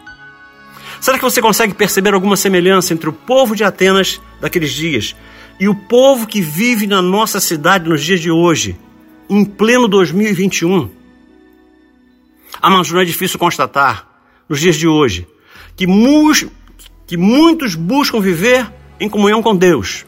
Será 1.00 1.18
que 1.18 1.24
você 1.24 1.42
consegue 1.42 1.74
perceber 1.74 2.14
alguma 2.14 2.36
semelhança 2.36 2.94
entre 2.94 3.10
o 3.10 3.14
povo 3.14 3.56
de 3.56 3.64
Atenas 3.64 4.22
daqueles 4.40 4.72
dias 4.72 5.16
e 5.60 5.68
o 5.68 5.76
povo 5.76 6.26
que 6.26 6.42
vive 6.42 6.88
na 6.88 7.02
nossa 7.02 7.40
cidade 7.40 7.90
nos 7.90 8.04
dias 8.04 8.20
de 8.20 8.32
hoje, 8.32 8.78
em 9.30 9.46
pleno 9.46 9.88
2021? 9.88 10.90
Ah, 12.62 12.70
mas 12.70 12.92
não 12.92 13.00
é 13.00 13.06
difícil 13.06 13.40
constatar, 13.40 14.08
nos 14.48 14.60
dias 14.60 14.76
de 14.76 14.88
hoje, 14.88 15.28
que, 15.76 15.88
mu 15.88 16.32
que 17.08 17.18
muitos 17.18 17.76
buscam 17.76 18.20
viver 18.20 18.72
em 19.00 19.10
comunhão 19.10 19.42
com 19.42 19.56
Deus. 19.56 20.06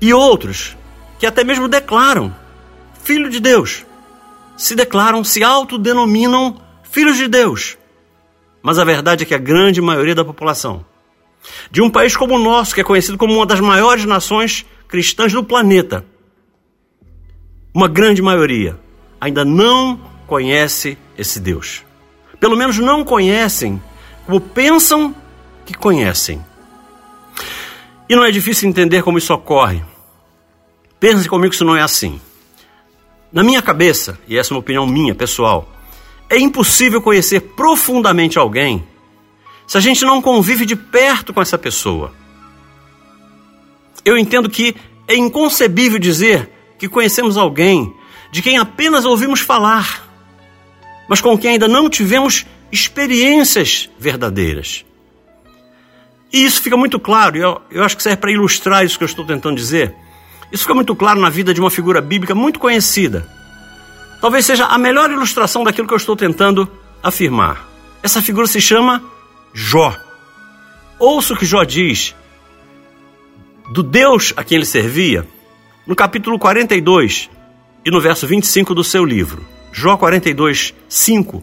E 0.00 0.12
outros 0.12 0.76
que 1.18 1.26
até 1.26 1.44
mesmo 1.44 1.68
declaram 1.68 2.34
filho 3.02 3.30
de 3.30 3.40
Deus, 3.40 3.84
se 4.56 4.74
declaram, 4.74 5.22
se 5.22 5.42
autodenominam 5.44 6.56
filhos 6.82 7.16
de 7.16 7.28
Deus. 7.28 7.76
Mas 8.62 8.78
a 8.78 8.84
verdade 8.84 9.22
é 9.22 9.26
que 9.26 9.34
a 9.34 9.38
grande 9.38 9.80
maioria 9.80 10.14
da 10.14 10.24
população 10.24 10.84
de 11.70 11.80
um 11.80 11.90
país 11.90 12.16
como 12.16 12.34
o 12.34 12.38
nosso, 12.38 12.74
que 12.74 12.80
é 12.80 12.84
conhecido 12.84 13.18
como 13.18 13.34
uma 13.34 13.46
das 13.46 13.60
maiores 13.60 14.04
nações 14.04 14.66
cristãs 14.88 15.32
do 15.32 15.44
planeta, 15.44 16.04
uma 17.72 17.88
grande 17.88 18.22
maioria 18.22 18.78
ainda 19.20 19.44
não 19.44 20.00
conhece 20.26 20.98
esse 21.16 21.38
Deus. 21.38 21.84
Pelo 22.40 22.56
menos 22.56 22.78
não 22.78 23.04
conhecem 23.04 23.80
como 24.24 24.40
pensam 24.40 25.14
que 25.64 25.74
conhecem. 25.74 26.44
E 28.08 28.14
não 28.14 28.24
é 28.24 28.30
difícil 28.30 28.68
entender 28.68 29.02
como 29.02 29.18
isso 29.18 29.32
ocorre. 29.32 29.82
Pense 30.98 31.28
comigo 31.28 31.50
que 31.50 31.56
isso 31.56 31.64
não 31.64 31.76
é 31.76 31.82
assim. 31.82 32.20
Na 33.32 33.42
minha 33.42 33.60
cabeça, 33.60 34.18
e 34.26 34.38
essa 34.38 34.52
é 34.52 34.54
uma 34.54 34.60
opinião 34.60 34.86
minha, 34.86 35.14
pessoal, 35.14 35.70
é 36.28 36.38
impossível 36.38 37.02
conhecer 37.02 37.40
profundamente 37.40 38.38
alguém 38.38 38.84
se 39.66 39.76
a 39.76 39.80
gente 39.80 40.04
não 40.04 40.22
convive 40.22 40.64
de 40.64 40.76
perto 40.76 41.34
com 41.34 41.42
essa 41.42 41.58
pessoa. 41.58 42.12
Eu 44.04 44.16
entendo 44.16 44.48
que 44.48 44.76
é 45.08 45.16
inconcebível 45.16 45.98
dizer 45.98 46.48
que 46.78 46.88
conhecemos 46.88 47.36
alguém 47.36 47.92
de 48.30 48.42
quem 48.42 48.58
apenas 48.58 49.04
ouvimos 49.04 49.40
falar, 49.40 50.08
mas 51.08 51.20
com 51.20 51.36
quem 51.36 51.52
ainda 51.52 51.68
não 51.68 51.90
tivemos 51.90 52.46
experiências 52.70 53.88
verdadeiras. 53.98 54.84
E 56.32 56.44
isso 56.44 56.60
fica 56.62 56.76
muito 56.76 56.98
claro, 56.98 57.36
e 57.36 57.40
eu, 57.40 57.60
eu 57.70 57.82
acho 57.82 57.96
que 57.96 58.02
serve 58.02 58.18
para 58.18 58.32
ilustrar 58.32 58.84
isso 58.84 58.98
que 58.98 59.04
eu 59.04 59.06
estou 59.06 59.24
tentando 59.24 59.56
dizer. 59.56 59.94
Isso 60.50 60.62
fica 60.62 60.74
muito 60.74 60.94
claro 60.94 61.20
na 61.20 61.28
vida 61.28 61.52
de 61.52 61.60
uma 61.60 61.70
figura 61.70 62.00
bíblica 62.00 62.34
muito 62.34 62.58
conhecida. 62.58 63.26
Talvez 64.20 64.46
seja 64.46 64.66
a 64.66 64.78
melhor 64.78 65.10
ilustração 65.10 65.64
daquilo 65.64 65.86
que 65.86 65.94
eu 65.94 65.98
estou 65.98 66.16
tentando 66.16 66.70
afirmar. 67.02 67.68
Essa 68.02 68.22
figura 68.22 68.46
se 68.46 68.60
chama 68.60 69.02
Jó. 69.52 69.94
Ouça 70.98 71.34
o 71.34 71.36
que 71.36 71.44
Jó 71.44 71.64
diz 71.64 72.14
do 73.70 73.82
Deus 73.82 74.32
a 74.36 74.44
quem 74.44 74.56
ele 74.56 74.64
servia, 74.64 75.26
no 75.86 75.94
capítulo 75.94 76.38
42 76.38 77.28
e 77.84 77.90
no 77.90 78.00
verso 78.00 78.26
25 78.26 78.74
do 78.74 78.84
seu 78.84 79.04
livro. 79.04 79.44
Jó 79.72 79.96
42, 79.96 80.74
5 80.88 81.42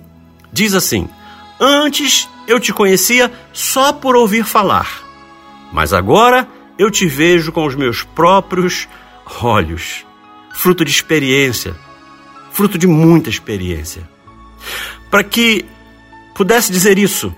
diz 0.51 0.73
assim: 0.73 1.07
Antes 1.59 2.27
eu 2.47 2.59
te 2.59 2.73
conhecia 2.73 3.31
só 3.51 3.93
por 3.93 4.15
ouvir 4.15 4.43
falar, 4.43 5.03
mas 5.71 5.93
agora 5.93 6.47
eu 6.83 6.91
te 6.91 7.07
vejo 7.07 7.51
com 7.51 7.65
os 7.65 7.75
meus 7.75 8.03
próprios 8.03 8.87
olhos. 9.41 10.05
Fruto 10.53 10.83
de 10.83 10.91
experiência, 10.91 11.73
fruto 12.51 12.77
de 12.77 12.85
muita 12.85 13.29
experiência. 13.29 14.07
Para 15.09 15.23
que 15.23 15.65
pudesse 16.35 16.71
dizer 16.71 16.97
isso 16.97 17.33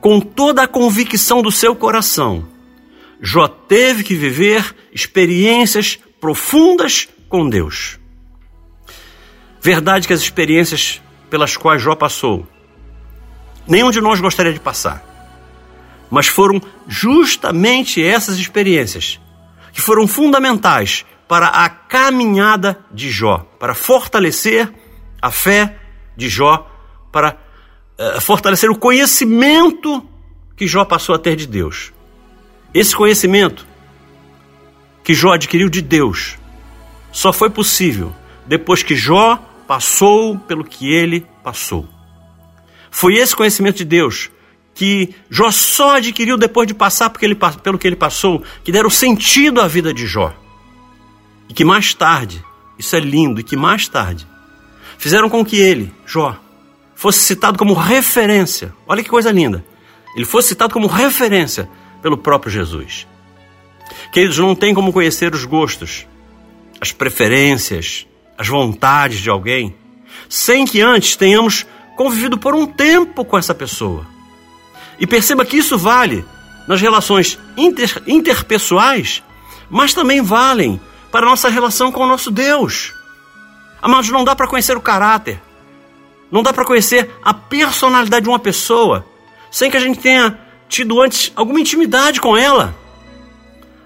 com 0.00 0.20
toda 0.20 0.64
a 0.64 0.68
convicção 0.68 1.40
do 1.42 1.50
seu 1.50 1.76
coração, 1.76 2.48
Jó 3.20 3.46
teve 3.46 4.02
que 4.02 4.16
viver 4.16 4.74
experiências 4.92 5.98
profundas 6.20 7.08
com 7.28 7.48
Deus. 7.48 8.00
Verdade 9.60 10.08
que 10.08 10.12
as 10.12 10.20
experiências 10.20 11.00
pelas 11.30 11.56
quais 11.56 11.80
Jó 11.80 11.94
passou 11.94 12.46
nenhum 13.66 13.92
de 13.92 14.00
nós 14.00 14.20
gostaria 14.20 14.52
de 14.52 14.58
passar. 14.58 15.11
Mas 16.12 16.26
foram 16.26 16.60
justamente 16.86 18.04
essas 18.04 18.36
experiências 18.36 19.18
que 19.72 19.80
foram 19.80 20.06
fundamentais 20.06 21.06
para 21.26 21.46
a 21.46 21.70
caminhada 21.70 22.78
de 22.92 23.10
Jó, 23.10 23.38
para 23.58 23.74
fortalecer 23.74 24.70
a 25.22 25.30
fé 25.30 25.78
de 26.14 26.28
Jó, 26.28 26.70
para 27.10 27.38
uh, 27.98 28.20
fortalecer 28.20 28.70
o 28.70 28.76
conhecimento 28.76 30.06
que 30.54 30.66
Jó 30.66 30.84
passou 30.84 31.14
a 31.14 31.18
ter 31.18 31.34
de 31.34 31.46
Deus. 31.46 31.94
Esse 32.74 32.94
conhecimento 32.94 33.66
que 35.02 35.14
Jó 35.14 35.32
adquiriu 35.32 35.70
de 35.70 35.80
Deus 35.80 36.36
só 37.10 37.32
foi 37.32 37.48
possível 37.48 38.12
depois 38.46 38.82
que 38.82 38.94
Jó 38.94 39.38
passou 39.66 40.38
pelo 40.40 40.62
que 40.62 40.92
ele 40.92 41.26
passou. 41.42 41.88
Foi 42.90 43.14
esse 43.14 43.34
conhecimento 43.34 43.78
de 43.78 43.86
Deus 43.86 44.30
que 44.74 45.14
Jó 45.30 45.50
só 45.50 45.96
adquiriu 45.96 46.36
depois 46.36 46.66
de 46.66 46.74
passar 46.74 47.10
pelo 47.10 47.78
que 47.78 47.86
ele 47.86 47.96
passou, 47.96 48.42
que 48.64 48.72
deram 48.72 48.90
sentido 48.90 49.60
à 49.60 49.68
vida 49.68 49.92
de 49.92 50.06
Jó. 50.06 50.34
E 51.48 51.54
que 51.54 51.64
mais 51.64 51.92
tarde, 51.94 52.42
isso 52.78 52.96
é 52.96 53.00
lindo, 53.00 53.40
e 53.40 53.44
que 53.44 53.56
mais 53.56 53.86
tarde, 53.88 54.26
fizeram 54.98 55.28
com 55.28 55.44
que 55.44 55.56
ele, 55.56 55.92
Jó, 56.06 56.36
fosse 56.94 57.20
citado 57.20 57.58
como 57.58 57.74
referência. 57.74 58.72
Olha 58.86 59.02
que 59.02 59.10
coisa 59.10 59.30
linda. 59.30 59.64
Ele 60.16 60.24
fosse 60.24 60.48
citado 60.48 60.72
como 60.72 60.86
referência 60.86 61.68
pelo 62.00 62.16
próprio 62.16 62.52
Jesus. 62.52 63.06
Queridos, 64.12 64.38
não 64.38 64.54
tem 64.54 64.74
como 64.74 64.92
conhecer 64.92 65.34
os 65.34 65.44
gostos, 65.44 66.06
as 66.80 66.92
preferências, 66.92 68.06
as 68.36 68.48
vontades 68.48 69.20
de 69.20 69.30
alguém, 69.30 69.74
sem 70.28 70.64
que 70.64 70.80
antes 70.80 71.16
tenhamos 71.16 71.66
convivido 71.96 72.38
por 72.38 72.54
um 72.54 72.66
tempo 72.66 73.24
com 73.24 73.38
essa 73.38 73.54
pessoa. 73.54 74.11
E 75.02 75.06
perceba 75.06 75.44
que 75.44 75.56
isso 75.56 75.76
vale 75.76 76.24
nas 76.68 76.80
relações 76.80 77.36
inter, 77.56 78.00
interpessoais, 78.06 79.20
mas 79.68 79.92
também 79.92 80.22
valem 80.22 80.80
para 81.10 81.26
a 81.26 81.28
nossa 81.28 81.48
relação 81.48 81.90
com 81.90 82.04
o 82.04 82.06
nosso 82.06 82.30
Deus. 82.30 82.94
Amados, 83.82 84.10
não 84.10 84.22
dá 84.22 84.36
para 84.36 84.46
conhecer 84.46 84.76
o 84.76 84.80
caráter, 84.80 85.42
não 86.30 86.40
dá 86.40 86.52
para 86.52 86.64
conhecer 86.64 87.10
a 87.20 87.34
personalidade 87.34 88.22
de 88.22 88.28
uma 88.28 88.38
pessoa 88.38 89.04
sem 89.50 89.72
que 89.72 89.76
a 89.76 89.80
gente 89.80 89.98
tenha 89.98 90.38
tido 90.68 91.02
antes 91.02 91.32
alguma 91.34 91.58
intimidade 91.58 92.20
com 92.20 92.36
ela. 92.36 92.72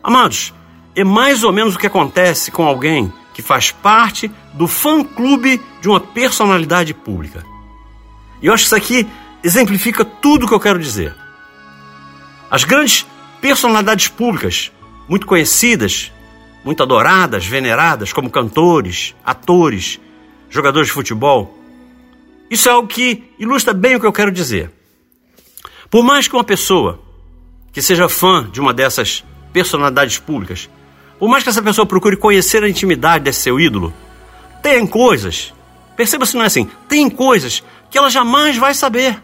Amados, 0.03 0.53
é 0.95 1.03
mais 1.03 1.43
ou 1.43 1.51
menos 1.51 1.77
o 1.77 1.79
que 1.79 1.87
acontece 1.87 2.51
com 2.51 2.67
alguém 2.67 3.11
que 3.33 3.41
faz 3.41 3.71
parte 3.71 4.31
do 4.53 4.69
fã-clube 4.69 5.63
de 5.81 5.89
uma 5.89 5.99
personalidade 5.99 6.93
pública. 6.93 7.43
E 8.43 8.47
eu 8.49 8.53
acho 8.53 8.65
que 8.65 8.67
isso 8.67 8.77
aqui 8.77 9.09
exemplifica 9.43 10.05
tudo 10.05 10.45
o 10.45 10.49
que 10.49 10.55
eu 10.55 10.61
quero 10.61 10.79
dizer. 10.79 11.15
As 12.51 12.65
grandes 12.65 13.07
personalidades 13.41 14.09
públicas, 14.09 14.73
muito 15.09 15.27
conhecidas, 15.27 16.13
muito 16.65 16.83
adoradas, 16.83 17.47
veneradas, 17.47 18.13
como 18.13 18.31
cantores, 18.31 19.15
atores, 19.25 20.01
jogadores 20.49 20.89
de 20.89 20.95
futebol, 20.95 21.57
isso 22.51 22.69
é 22.69 22.73
algo 22.73 22.89
que 22.89 23.25
ilustra 23.39 23.73
bem 23.73 23.97
o 23.97 24.01
que 24.01 24.07
eu 24.07 24.13
quero 24.13 24.31
dizer. 24.31 24.71
Por 25.91 26.03
mais 26.05 26.29
que 26.29 26.35
uma 26.35 26.45
pessoa 26.45 27.01
que 27.73 27.83
seja 27.83 28.09
fã 28.09 28.49
de 28.51 28.61
uma 28.61 28.73
dessas 28.73 29.25
personalidades 29.53 30.19
públicas, 30.19 30.69
por 31.19 31.29
mais 31.29 31.43
que 31.43 31.49
essa 31.49 31.63
pessoa 31.63 31.87
procure 31.87 32.17
conhecer 32.17 32.63
a 32.63 32.69
intimidade 32.69 33.25
desse 33.25 33.41
seu 33.41 33.59
ídolo, 33.59 33.93
tem 34.63 34.87
coisas, 34.87 35.53
perceba 35.97 36.27
se 36.27 36.35
não 36.35 36.43
é 36.43 36.47
assim, 36.47 36.69
tem 36.89 37.09
coisas 37.09 37.63
que 37.91 37.97
ela 37.97 38.11
jamais 38.11 38.57
vai 38.57 38.75
saber. 38.75 39.23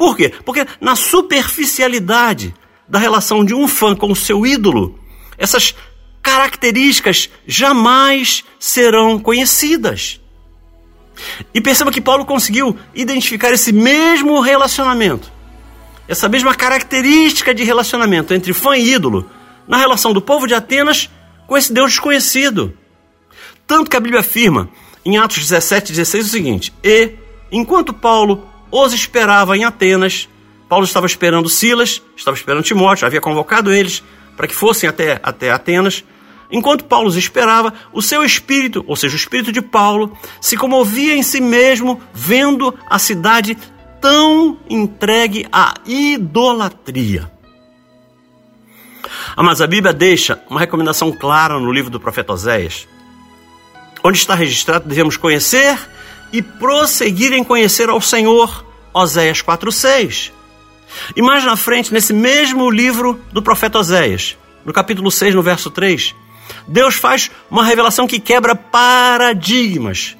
Por 0.00 0.16
quê? 0.16 0.32
Porque 0.46 0.66
na 0.80 0.96
superficialidade 0.96 2.54
da 2.88 2.98
relação 2.98 3.44
de 3.44 3.54
um 3.54 3.68
fã 3.68 3.94
com 3.94 4.10
o 4.10 4.16
seu 4.16 4.46
ídolo, 4.46 4.98
essas 5.36 5.74
características 6.22 7.28
jamais 7.46 8.42
serão 8.58 9.18
conhecidas. 9.18 10.18
E 11.52 11.60
perceba 11.60 11.92
que 11.92 12.00
Paulo 12.00 12.24
conseguiu 12.24 12.78
identificar 12.94 13.52
esse 13.52 13.74
mesmo 13.74 14.40
relacionamento, 14.40 15.30
essa 16.08 16.30
mesma 16.30 16.54
característica 16.54 17.52
de 17.52 17.62
relacionamento 17.62 18.32
entre 18.32 18.54
fã 18.54 18.78
e 18.78 18.94
ídolo, 18.94 19.28
na 19.68 19.76
relação 19.76 20.14
do 20.14 20.22
povo 20.22 20.46
de 20.46 20.54
Atenas 20.54 21.10
com 21.46 21.58
esse 21.58 21.74
Deus 21.74 21.90
desconhecido. 21.90 22.72
Tanto 23.66 23.90
que 23.90 23.98
a 23.98 24.00
Bíblia 24.00 24.20
afirma 24.20 24.70
em 25.04 25.18
Atos 25.18 25.40
17, 25.40 25.92
16 25.92 26.24
o 26.24 26.30
seguinte: 26.30 26.72
E 26.82 27.20
Enquanto 27.52 27.92
Paulo 27.92 28.48
os 28.70 28.92
esperava 28.92 29.56
em 29.56 29.64
Atenas, 29.64 30.28
Paulo 30.70 30.84
estava 30.84 31.04
esperando 31.04 31.48
Silas, 31.48 32.00
estava 32.16 32.36
esperando 32.36 32.62
Timóteo, 32.62 33.04
havia 33.04 33.20
convocado 33.20 33.72
eles 33.72 34.04
para 34.36 34.46
que 34.46 34.54
fossem 34.54 34.88
até, 34.88 35.18
até 35.20 35.50
Atenas. 35.50 36.04
Enquanto 36.48 36.84
Paulo 36.84 37.10
esperava, 37.18 37.74
o 37.92 38.00
seu 38.00 38.24
espírito, 38.24 38.84
ou 38.86 38.94
seja, 38.94 39.14
o 39.14 39.16
espírito 39.16 39.52
de 39.52 39.60
Paulo, 39.60 40.16
se 40.40 40.56
comovia 40.56 41.16
em 41.16 41.24
si 41.24 41.40
mesmo, 41.40 42.00
vendo 42.14 42.72
a 42.88 43.00
cidade 43.00 43.58
tão 44.00 44.58
entregue 44.68 45.46
à 45.50 45.74
idolatria. 45.84 47.30
Mas 49.36 49.60
a 49.60 49.66
Bíblia 49.66 49.92
deixa 49.92 50.40
uma 50.48 50.60
recomendação 50.60 51.10
clara 51.10 51.58
no 51.58 51.72
livro 51.72 51.90
do 51.90 51.98
profeta 51.98 52.32
Oséias, 52.32 52.86
onde 54.04 54.18
está 54.18 54.34
registrado 54.34 54.88
devemos 54.88 55.16
conhecer 55.16 55.76
e 56.32 56.42
prosseguir 56.42 57.32
em 57.32 57.44
conhecer 57.44 57.88
ao 57.88 58.00
Senhor, 58.00 58.64
Oséias 58.92 59.42
4,6. 59.42 60.32
E 61.14 61.22
mais 61.22 61.44
na 61.44 61.56
frente, 61.56 61.92
nesse 61.92 62.12
mesmo 62.12 62.70
livro 62.70 63.20
do 63.32 63.42
profeta 63.42 63.78
Oséias, 63.78 64.36
no 64.64 64.72
capítulo 64.72 65.10
6, 65.10 65.34
no 65.34 65.42
verso 65.42 65.70
3, 65.70 66.14
Deus 66.66 66.96
faz 66.96 67.30
uma 67.50 67.64
revelação 67.64 68.06
que 68.06 68.20
quebra 68.20 68.54
paradigmas, 68.54 70.16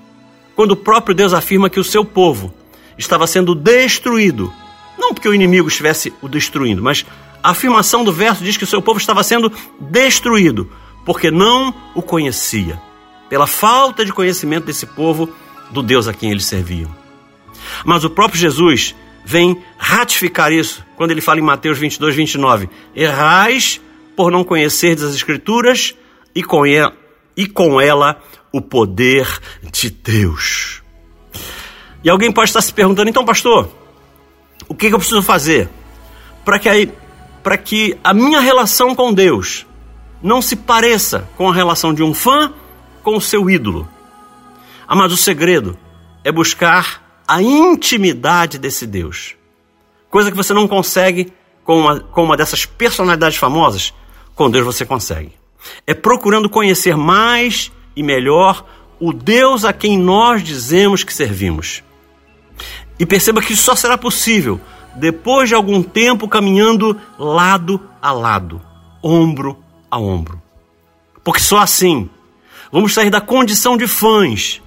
quando 0.55 0.73
o 0.73 0.76
próprio 0.76 1.14
Deus 1.14 1.33
afirma 1.33 1.71
que 1.71 1.81
o 1.81 1.85
seu 1.85 2.05
povo 2.05 2.55
estava 2.97 3.26
sendo 3.26 3.55
destruído. 3.55 4.52
Não 4.99 5.14
porque 5.14 5.29
o 5.29 5.35
inimigo 5.35 5.69
estivesse 5.69 6.12
o 6.21 6.29
destruindo, 6.29 6.83
mas 6.83 7.05
a 7.43 7.50
afirmação 7.50 8.05
do 8.05 8.12
verso 8.12 8.45
diz 8.45 8.57
que 8.57 8.64
o 8.64 8.67
seu 8.67 8.83
povo 8.83 8.99
estava 8.99 9.23
sendo 9.23 9.50
destruído 9.81 10.71
porque 11.05 11.31
não 11.31 11.75
o 11.95 12.02
conhecia, 12.02 12.81
pela 13.29 13.47
falta 13.47 14.05
de 14.05 14.12
conhecimento 14.12 14.67
desse 14.67 14.87
povo 14.87 15.29
do 15.71 15.83
Deus 15.83 16.09
a 16.09 16.15
quem 16.15 16.31
eles 16.31 16.45
serviam. 16.45 16.95
Mas 17.85 18.05
o 18.05 18.11
próprio 18.11 18.41
Jesus 18.41 18.95
vem 19.25 19.62
ratificar 19.79 20.53
isso 20.53 20.85
quando 20.97 21.11
ele 21.11 21.21
fala 21.21 21.39
em 21.39 21.43
Mateus 21.43 21.79
22, 21.79 22.15
29. 22.15 22.69
Errais 22.95 23.81
por 24.17 24.31
não 24.31 24.45
conhecerdes 24.45 25.05
as 25.05 25.15
Escrituras 25.15 25.95
e 26.35 26.43
com 26.43 26.67
ela, 26.67 26.95
e 27.37 27.47
com 27.47 27.81
ela 27.81 28.21
o 28.53 28.61
poder 28.61 29.27
de 29.71 29.91
Deus. 29.91 30.83
E 32.03 32.11
alguém 32.11 32.33
pode 32.33 32.50
estar 32.50 32.62
se 32.62 32.73
perguntando, 32.73 33.11
então, 33.11 33.25
pastor, 33.25 33.69
o 34.69 34.75
que, 34.75 34.87
eu 34.87 34.99
preciso 34.99 35.23
fazer 35.23 35.69
para 36.45 36.59
que, 36.59 36.69
a, 36.69 37.57
que 37.59 37.99
a 38.03 38.15
minha 38.15 38.41
relação 38.41 38.95
com 38.95 39.12
Deus 39.12 39.67
não 40.23 40.41
se 40.41 40.57
pareça 40.57 41.29
com 41.37 41.49
a 41.49 41.55
relação 41.55 41.93
de 41.93 42.03
um 42.03 42.15
fã 42.15 42.53
com 43.03 43.17
o 43.17 43.21
seu 43.21 43.50
ídolo? 43.50 43.89
Ah, 44.91 44.97
mas 44.97 45.13
o 45.13 45.17
segredo 45.17 45.79
é 46.25 46.33
buscar 46.33 47.23
a 47.29 47.41
intimidade 47.41 48.59
desse 48.59 48.89
Deus. 48.89 49.37
Coisa 50.11 50.33
que 50.33 50.37
você 50.37 50.53
não 50.53 50.67
consegue 50.67 51.33
com 51.63 51.79
uma, 51.79 52.01
com 52.01 52.25
uma 52.25 52.37
dessas 52.37 52.67
personalidades 52.67 53.39
famosas, 53.39 53.95
com 54.35 54.51
Deus 54.51 54.65
você 54.65 54.85
consegue. 54.85 55.31
É 55.87 55.95
procurando 55.95 56.51
conhecer 56.51 56.97
mais 56.97 57.71
e 57.95 58.03
melhor 58.03 58.67
o 58.99 59.13
Deus 59.13 59.65
a 59.65 59.73
quem 59.73 59.97
nós 59.97 60.43
dizemos 60.43 61.05
que 61.05 61.15
servimos. 61.15 61.85
E 62.99 63.07
perceba 63.07 63.41
que 63.41 63.53
isso 63.53 63.63
só 63.63 63.77
será 63.77 63.97
possível 63.97 64.61
depois 64.97 65.49
de 65.49 65.55
algum 65.55 65.85
tempo 65.85 66.27
caminhando 66.27 67.01
lado 67.17 67.81
a 68.03 68.11
lado, 68.11 68.61
ombro 69.01 69.57
a 69.89 70.01
ombro. 70.01 70.43
Porque 71.23 71.39
só 71.39 71.59
assim 71.59 72.11
vamos 72.73 72.93
sair 72.93 73.09
da 73.09 73.21
condição 73.21 73.77
de 73.77 73.87
fãs 73.87 74.61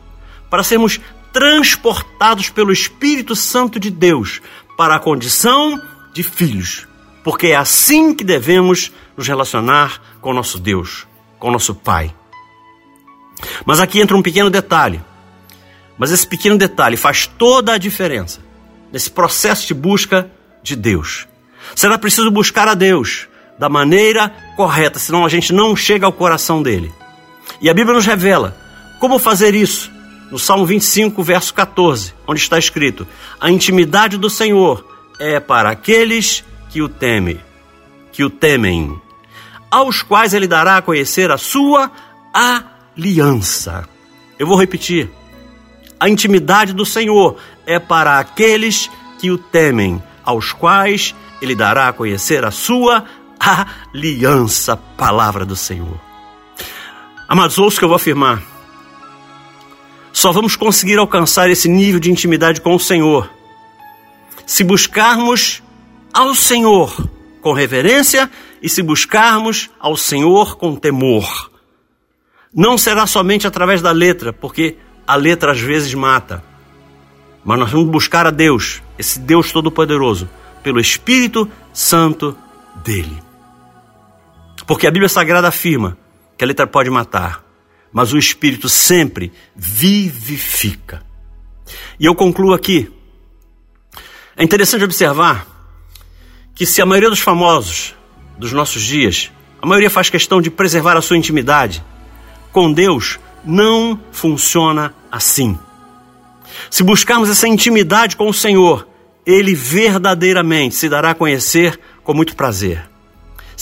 para 0.54 0.62
sermos 0.62 1.02
transportados 1.34 2.52
pelo 2.52 2.72
Espírito 2.72 3.36
Santo 3.36 3.80
de 3.80 3.90
Deus 3.90 4.40
para 4.78 4.94
a 4.94 5.00
condição 5.00 5.82
de 6.14 6.22
filhos. 6.22 6.88
Porque 7.24 7.48
é 7.48 7.56
assim 7.56 8.14
que 8.14 8.24
devemos 8.24 8.92
nos 9.18 9.28
relacionar 9.28 10.00
com 10.22 10.32
nosso 10.32 10.60
Deus, 10.60 11.08
com 11.40 11.50
nosso 11.50 11.74
Pai. 11.74 12.14
Mas 13.66 13.80
aqui 13.80 14.00
entra 14.00 14.16
um 14.16 14.22
pequeno 14.22 14.52
detalhe. 14.52 15.02
Mas 15.98 16.12
esse 16.12 16.28
pequeno 16.28 16.56
detalhe 16.56 16.98
faz 16.98 17.26
toda 17.26 17.74
a 17.74 17.80
diferença 17.80 18.40
nesse 18.92 19.10
processo 19.10 19.66
de 19.66 19.74
busca 19.74 20.30
de 20.62 20.76
Deus. 20.76 21.28
Será 21.76 21.98
preciso 21.98 22.30
buscar 22.30 22.68
a 22.68 22.76
Deus 22.76 23.28
da 23.58 23.70
maneira 23.70 24.32
correta, 24.56 25.00
senão 25.00 25.26
a 25.26 25.30
gente 25.30 25.52
não 25.52 25.76
chega 25.76 26.06
ao 26.06 26.14
coração 26.14 26.62
dele. 26.62 26.94
E 27.60 27.72
a 27.72 27.74
Bíblia 27.74 27.96
nos 27.96 28.06
revela 28.06 28.56
como 29.00 29.18
fazer 29.18 29.56
isso. 29.56 29.92
No 30.34 30.40
Salmo 30.40 30.66
25, 30.66 31.22
verso 31.22 31.54
14, 31.54 32.16
onde 32.26 32.42
está 32.42 32.58
escrito: 32.58 33.06
A 33.40 33.52
intimidade 33.52 34.18
do 34.18 34.32
Senhor 34.32 34.84
é 35.20 35.40
para 35.40 35.70
aqueles 35.70 36.44
que 36.72 36.82
o 36.82 36.90
temem, 36.90 37.40
que 38.12 38.24
o 38.24 38.32
temem, 38.32 39.00
aos 39.70 40.02
quais 40.02 40.34
ele 40.34 40.48
dará 40.48 40.78
a 40.78 40.82
conhecer 40.82 41.30
a 41.30 41.38
sua 41.38 41.92
aliança. 42.34 43.88
Eu 44.40 44.48
vou 44.48 44.60
repetir. 44.60 45.08
A 46.00 46.10
intimidade 46.10 46.74
do 46.74 46.84
Senhor 46.84 47.38
é 47.64 47.78
para 47.78 48.18
aqueles 48.18 48.90
que 49.20 49.30
o 49.30 49.38
temem, 49.38 50.02
aos 50.26 50.52
quais 50.52 51.14
ele 51.44 51.54
dará 51.54 51.90
a 51.90 51.94
conhecer 51.94 52.44
a 52.44 52.50
sua 52.50 53.06
aliança, 53.94 54.76
palavra 54.98 55.46
do 55.46 55.56
Senhor. 55.56 56.02
Amados, 57.28 57.60
ouço 57.60 57.78
que 57.78 57.86
eu 57.86 57.90
vou 57.90 57.98
afirmar. 57.98 58.53
Só 60.24 60.32
vamos 60.32 60.56
conseguir 60.56 60.98
alcançar 60.98 61.50
esse 61.50 61.68
nível 61.68 62.00
de 62.00 62.10
intimidade 62.10 62.62
com 62.62 62.74
o 62.74 62.80
Senhor 62.80 63.30
se 64.46 64.64
buscarmos 64.64 65.62
ao 66.14 66.34
Senhor 66.34 67.10
com 67.42 67.52
reverência 67.52 68.32
e 68.62 68.70
se 68.70 68.82
buscarmos 68.82 69.70
ao 69.78 69.98
Senhor 69.98 70.56
com 70.56 70.78
temor. 70.78 71.52
Não 72.56 72.78
será 72.78 73.06
somente 73.06 73.46
através 73.46 73.82
da 73.82 73.92
letra, 73.92 74.32
porque 74.32 74.78
a 75.06 75.18
letra 75.18 75.52
às 75.52 75.60
vezes 75.60 75.94
mata. 75.94 76.42
Mas 77.44 77.60
nós 77.60 77.72
vamos 77.72 77.90
buscar 77.90 78.26
a 78.26 78.32
Deus, 78.32 78.82
esse 78.98 79.20
Deus 79.20 79.52
Todo-Poderoso, 79.52 80.30
pelo 80.64 80.80
Espírito 80.80 81.52
Santo 81.74 82.34
dele. 82.82 83.22
Porque 84.66 84.88
a 84.88 84.92
Bíblia 84.92 85.10
Sagrada 85.10 85.50
afirma 85.50 85.98
que 86.38 86.46
a 86.46 86.48
letra 86.48 86.66
pode 86.66 86.90
matar, 86.90 87.43
mas 87.94 88.12
o 88.12 88.18
Espírito 88.18 88.68
sempre 88.68 89.32
vivifica. 89.56 91.04
E 92.00 92.06
eu 92.06 92.16
concluo 92.16 92.54
aqui. 92.54 92.92
É 94.36 94.44
interessante 94.44 94.84
observar 94.84 95.48
que 96.56 96.66
se 96.66 96.82
a 96.82 96.86
maioria 96.86 97.10
dos 97.10 97.20
famosos 97.20 97.96
dos 98.38 98.52
nossos 98.52 98.82
dias, 98.82 99.32
a 99.62 99.66
maioria 99.66 99.90
faz 99.90 100.10
questão 100.10 100.42
de 100.42 100.50
preservar 100.50 100.98
a 100.98 101.02
sua 101.02 101.18
intimidade, 101.18 101.84
com 102.52 102.74
Deus 102.74 103.20
não 103.46 104.00
funciona 104.12 104.94
assim. 105.12 105.58
Se 106.70 106.84
buscarmos 106.84 107.30
essa 107.30 107.48
intimidade 107.48 108.16
com 108.16 108.28
o 108.28 108.34
Senhor, 108.34 108.88
Ele 109.26 109.54
verdadeiramente 109.54 110.76
se 110.76 110.90
dará 110.90 111.12
a 111.12 111.16
conhecer 111.16 111.80
com 112.04 112.14
muito 112.14 112.36
prazer. 112.36 112.93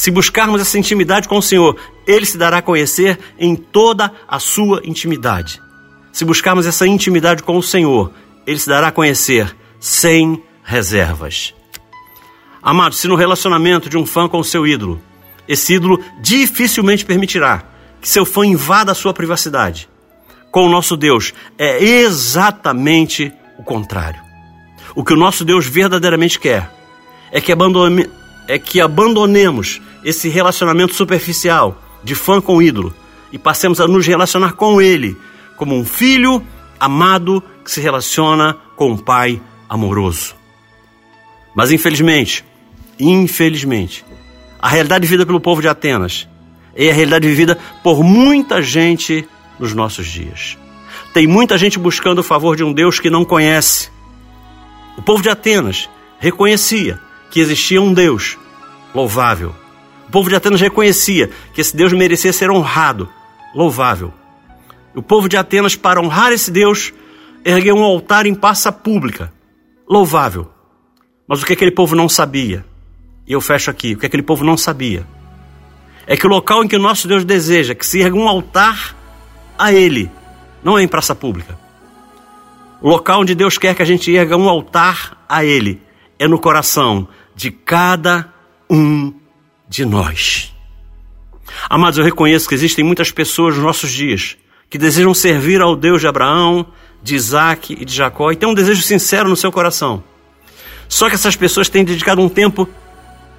Se 0.01 0.09
buscarmos 0.09 0.59
essa 0.59 0.79
intimidade 0.79 1.27
com 1.27 1.37
o 1.37 1.43
Senhor, 1.43 1.77
Ele 2.07 2.25
se 2.25 2.35
dará 2.35 2.57
a 2.57 2.61
conhecer 2.63 3.19
em 3.37 3.55
toda 3.55 4.11
a 4.27 4.39
sua 4.39 4.81
intimidade. 4.83 5.61
Se 6.11 6.25
buscarmos 6.25 6.65
essa 6.65 6.87
intimidade 6.87 7.43
com 7.43 7.55
o 7.55 7.61
Senhor, 7.61 8.11
Ele 8.47 8.57
se 8.57 8.67
dará 8.67 8.87
a 8.87 8.91
conhecer 8.91 9.55
sem 9.79 10.41
reservas. 10.63 11.53
Amado, 12.63 12.95
se 12.95 13.07
no 13.07 13.13
relacionamento 13.13 13.91
de 13.91 13.95
um 13.95 14.03
fã 14.03 14.27
com 14.27 14.39
o 14.39 14.43
seu 14.43 14.65
ídolo, 14.65 14.99
esse 15.47 15.75
ídolo 15.75 16.03
dificilmente 16.19 17.05
permitirá 17.05 17.63
que 18.01 18.09
seu 18.09 18.25
fã 18.25 18.43
invada 18.43 18.93
a 18.93 18.95
sua 18.95 19.13
privacidade. 19.13 19.87
Com 20.49 20.65
o 20.65 20.69
nosso 20.71 20.97
Deus 20.97 21.31
é 21.59 21.79
exatamente 21.79 23.31
o 23.55 23.63
contrário. 23.63 24.19
O 24.95 25.03
que 25.03 25.13
o 25.13 25.17
nosso 25.17 25.45
Deus 25.45 25.67
verdadeiramente 25.67 26.39
quer 26.39 26.71
é 27.31 27.39
que, 27.39 27.51
abandone, 27.51 28.09
é 28.51 28.59
que 28.59 28.81
abandonemos 28.81 29.81
esse 30.03 30.27
relacionamento 30.27 30.93
superficial 30.93 31.81
de 32.03 32.13
fã 32.13 32.41
com 32.41 32.61
ídolo 32.61 32.93
e 33.31 33.37
passemos 33.37 33.79
a 33.79 33.87
nos 33.87 34.05
relacionar 34.05 34.53
com 34.53 34.81
Ele 34.81 35.15
como 35.55 35.73
um 35.73 35.85
filho 35.85 36.45
amado 36.77 37.41
que 37.63 37.71
se 37.71 37.79
relaciona 37.79 38.57
com 38.75 38.91
um 38.91 38.97
pai 38.97 39.41
amoroso. 39.69 40.35
Mas 41.55 41.71
infelizmente, 41.71 42.43
infelizmente, 42.99 44.03
a 44.59 44.67
realidade 44.67 45.07
vivida 45.07 45.25
pelo 45.25 45.39
povo 45.39 45.61
de 45.61 45.69
Atenas 45.69 46.27
é 46.75 46.91
a 46.91 46.93
realidade 46.93 47.25
vivida 47.29 47.57
por 47.81 48.03
muita 48.03 48.61
gente 48.61 49.25
nos 49.57 49.73
nossos 49.73 50.07
dias. 50.07 50.57
Tem 51.13 51.25
muita 51.25 51.57
gente 51.57 51.79
buscando 51.79 52.19
o 52.19 52.23
favor 52.23 52.57
de 52.57 52.65
um 52.65 52.73
Deus 52.73 52.99
que 52.99 53.09
não 53.09 53.23
conhece. 53.23 53.89
O 54.97 55.01
povo 55.01 55.23
de 55.23 55.29
Atenas 55.29 55.89
reconhecia 56.19 56.99
que 57.29 57.39
existia 57.39 57.81
um 57.81 57.93
Deus 57.93 58.37
louvável. 58.93 59.55
O 60.07 60.11
povo 60.11 60.29
de 60.29 60.35
Atenas 60.35 60.61
reconhecia 60.61 61.29
que 61.53 61.61
esse 61.61 61.75
Deus 61.75 61.93
merecia 61.93 62.33
ser 62.33 62.49
honrado, 62.51 63.09
louvável. 63.55 64.13
O 64.95 65.01
povo 65.01 65.29
de 65.29 65.37
Atenas, 65.37 65.75
para 65.75 66.01
honrar 66.01 66.31
esse 66.31 66.51
Deus, 66.51 66.93
ergueu 67.45 67.75
um 67.75 67.83
altar 67.83 68.25
em 68.25 68.35
praça 68.35 68.71
pública, 68.71 69.31
louvável. 69.87 70.49
Mas 71.27 71.41
o 71.41 71.45
que 71.45 71.53
aquele 71.53 71.71
povo 71.71 71.95
não 71.95 72.09
sabia? 72.09 72.65
E 73.25 73.33
eu 73.33 73.39
fecho 73.39 73.71
aqui, 73.71 73.93
o 73.93 73.97
que 73.97 74.05
aquele 74.05 74.23
povo 74.23 74.43
não 74.43 74.57
sabia? 74.57 75.05
é 76.11 76.17
que 76.17 76.25
o 76.25 76.29
local 76.29 76.63
em 76.63 76.67
que 76.67 76.75
o 76.75 76.79
nosso 76.79 77.07
Deus 77.07 77.23
deseja 77.23 77.75
que 77.75 77.85
se 77.85 78.01
erga 78.01 78.17
um 78.17 78.27
altar 78.27 78.95
a 79.57 79.71
Ele, 79.71 80.09
não 80.63 80.77
é 80.77 80.83
em 80.83 80.87
praça 80.87 81.15
pública. 81.15 81.57
O 82.81 82.89
local 82.89 83.21
onde 83.21 83.35
Deus 83.35 83.57
quer 83.57 83.75
que 83.75 83.81
a 83.81 83.85
gente 83.85 84.13
erga 84.13 84.35
um 84.35 84.49
altar 84.49 85.17
a 85.29 85.45
Ele 85.45 85.81
é 86.17 86.27
no 86.27 86.39
coração 86.39 87.07
de 87.35 87.51
cada 87.51 88.30
um 88.71 89.13
de 89.67 89.83
nós. 89.83 90.55
Amados, 91.69 91.99
eu 91.99 92.05
reconheço 92.05 92.47
que 92.47 92.55
existem 92.55 92.85
muitas 92.85 93.11
pessoas 93.11 93.55
nos 93.55 93.65
nossos 93.65 93.91
dias 93.91 94.37
que 94.69 94.77
desejam 94.77 95.13
servir 95.13 95.59
ao 95.59 95.75
Deus 95.75 95.99
de 95.99 96.07
Abraão, 96.07 96.65
de 97.03 97.13
Isaac 97.13 97.73
e 97.73 97.83
de 97.83 97.93
Jacó 97.93 98.31
e 98.31 98.37
têm 98.37 98.47
um 98.47 98.53
desejo 98.53 98.81
sincero 98.81 99.27
no 99.27 99.35
seu 99.35 99.51
coração. 99.51 100.01
Só 100.87 101.09
que 101.09 101.15
essas 101.15 101.35
pessoas 101.35 101.67
têm 101.67 101.83
dedicado 101.83 102.21
um 102.21 102.29
tempo 102.29 102.69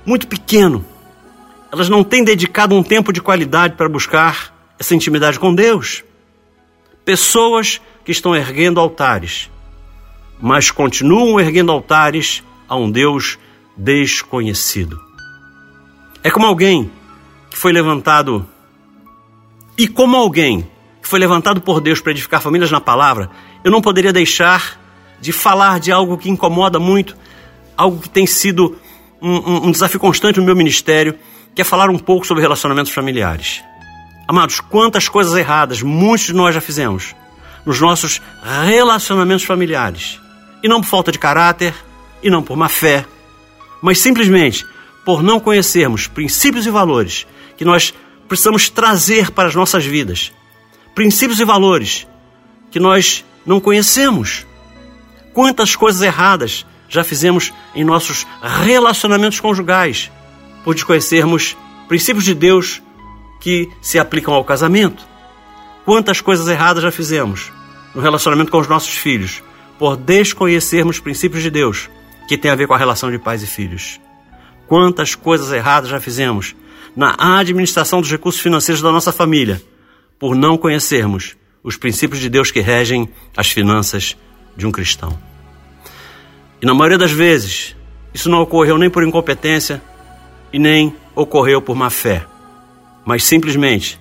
muito 0.05 0.29
pequeno. 0.29 0.85
Elas 1.73 1.89
não 1.89 2.05
têm 2.05 2.23
dedicado 2.23 2.75
um 2.75 2.83
tempo 2.83 3.11
de 3.11 3.23
qualidade 3.23 3.75
para 3.75 3.89
buscar 3.89 4.55
essa 4.79 4.95
intimidade 4.95 5.39
com 5.39 5.55
Deus. 5.55 6.05
Pessoas 7.07 7.81
que 8.05 8.13
estão 8.13 8.37
erguendo 8.37 8.79
altares, 8.79 9.51
mas 10.39 10.71
continuam 10.71 11.41
erguendo 11.41 11.73
altares 11.73 12.43
a 12.69 12.77
um 12.77 12.91
Deus 12.91 13.39
desconhecido. 13.75 15.12
É 16.25 16.31
como 16.31 16.47
alguém 16.47 16.91
que 17.51 17.59
foi 17.59 17.73
levantado, 17.73 18.47
e 19.77 19.89
como 19.89 20.17
alguém 20.17 20.69
que 21.03 21.09
foi 21.09 21.19
levantado 21.19 21.61
por 21.61 21.81
Deus 21.81 22.01
para 22.01 22.13
edificar 22.13 22.41
famílias 22.41 22.71
na 22.71 22.81
palavra, 22.81 23.29
eu 23.65 23.71
não 23.71 23.83
poderia 23.83 24.13
deixar 24.13 24.81
de 25.21 25.33
falar 25.33 25.81
de 25.81 25.91
algo 25.91 26.17
que 26.17 26.31
incomoda 26.31 26.79
muito, 26.79 27.17
algo 27.77 28.01
que 28.01 28.09
tem 28.09 28.27
sido 28.27 28.79
um, 29.21 29.69
um, 29.69 29.71
desafio 29.73 29.99
constante 30.01 30.39
no 30.39 30.47
meu 30.47 30.55
ministério, 30.57 31.19
que 31.55 31.63
é 31.63 31.65
falar 31.65 31.91
um 31.91 31.99
pouco 31.99 32.27
sobre 32.27 32.43
relacionamentos 32.43 32.93
familiares. 32.93 33.63
Amados, 34.27 34.61
quantas 34.61 35.09
coisas 35.09 35.35
erradas 35.35 35.83
muitos 35.83 36.27
de 36.27 36.33
nós 36.33 36.55
já 36.55 36.61
fizemos 36.61 37.15
nos 37.67 37.81
nossos 37.81 38.21
relacionamentos 38.65 39.45
familiares. 39.45 40.21
E 40.63 40.69
não 40.69 40.81
por 40.81 40.89
falta 40.89 41.13
de 41.13 41.19
caráter, 41.19 41.75
e 42.23 42.31
não 42.31 42.43
por 42.43 42.57
má 42.57 42.69
fé, 42.69 43.05
mas 43.81 43.99
simplesmente 43.99 44.65
por 45.05 45.23
não 45.23 45.41
conhecermos 45.41 46.07
princípios 46.07 46.67
e 46.67 46.71
valores 46.71 47.27
que 47.57 47.65
nós 47.65 47.93
precisamos 48.29 48.69
trazer 48.69 49.31
para 49.31 49.49
as 49.49 49.55
nossas 49.55 49.85
vidas. 49.85 50.33
Princípios 50.95 51.41
e 51.41 51.45
valores 51.45 52.07
que 52.71 52.81
nós 52.81 53.25
não 53.45 53.61
conhecemos. 53.61 54.47
Quantas 55.33 55.77
coisas 55.77 56.03
erradas 56.03 56.67
já 56.89 57.03
fizemos 57.03 57.53
em 57.75 57.85
nossos 57.85 58.27
relacionamentos 58.65 59.41
conjugais 59.41 60.11
por 60.65 60.75
desconhecermos 60.75 61.57
princípios 61.89 62.25
de 62.25 62.35
Deus 62.35 62.83
que 63.41 63.69
se 63.81 63.99
aplicam 63.99 64.35
ao 64.35 64.45
casamento. 64.45 65.07
Quantas 65.85 66.21
coisas 66.21 66.47
erradas 66.49 66.83
já 66.83 66.93
fizemos 66.93 67.51
no 67.95 68.01
relacionamento 68.01 68.53
com 68.53 68.59
os 68.59 68.69
nossos 68.69 68.95
filhos 68.95 69.43
por 69.79 69.97
desconhecermos 69.97 71.01
princípios 71.01 71.43
de 71.43 71.51
Deus 71.51 71.91
que 72.29 72.39
tem 72.39 72.51
a 72.51 72.55
ver 72.55 72.67
com 72.69 72.75
a 72.75 72.79
relação 72.79 73.11
de 73.11 73.19
pais 73.19 73.43
e 73.43 73.47
filhos. 73.47 74.01
Quantas 74.73 75.15
coisas 75.15 75.53
erradas 75.53 75.91
já 75.91 76.01
fizemos 76.01 76.57
na 76.97 77.15
administração 77.39 78.01
dos 78.01 78.11
recursos 78.11 78.41
financeiros 78.41 78.81
da 78.81 78.91
nossa 78.91 79.13
família 79.13 79.61
por 80.19 80.35
não 80.35 80.57
conhecermos 80.57 81.37
os 81.63 81.77
princípios 81.77 82.19
de 82.19 82.31
Deus 82.31 82.51
que 82.51 82.61
regem 82.61 83.07
as 83.37 83.51
finanças 83.51 84.17
de 84.57 84.67
um 84.67 84.73
cristão. 84.73 85.19
E 86.63 86.65
na 86.65 86.73
maioria 86.73 86.97
das 86.97 87.13
vezes, 87.13 87.77
isso 88.15 88.31
não 88.31 88.41
ocorreu 88.41 88.79
nem 88.79 88.89
por 88.89 89.03
incompetência 89.03 89.83
e 90.51 90.59
nem 90.59 90.97
ocorreu 91.15 91.61
por 91.61 91.77
má 91.77 91.91
fé 91.91 92.25
mas 93.05 93.25
simplesmente 93.25 94.01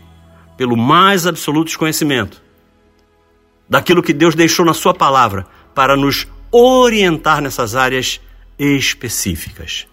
pelo 0.56 0.78
mais 0.78 1.28
absoluto 1.28 1.66
desconhecimento 1.66 2.42
daquilo 3.68 4.02
que 4.02 4.14
Deus 4.14 4.36
deixou 4.36 4.66
na 4.66 4.74
Sua 4.74 4.94
palavra 4.94 5.46
para 5.76 5.98
nos 5.98 6.30
orientar 6.50 7.42
nessas 7.42 7.76
áreas 7.76 8.22
específicas. 8.58 9.91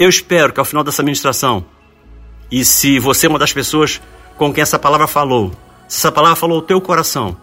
Eu 0.00 0.08
espero 0.08 0.50
que 0.50 0.58
ao 0.58 0.64
final 0.64 0.82
dessa 0.82 1.02
ministração, 1.02 1.62
e 2.50 2.64
se 2.64 2.98
você 2.98 3.26
é 3.26 3.28
uma 3.28 3.38
das 3.38 3.52
pessoas 3.52 4.00
com 4.34 4.50
quem 4.50 4.62
essa 4.62 4.78
palavra 4.78 5.06
falou, 5.06 5.52
se 5.86 5.98
essa 5.98 6.10
palavra 6.10 6.36
falou 6.36 6.56
o 6.56 6.62
teu 6.62 6.80
coração, 6.80 7.36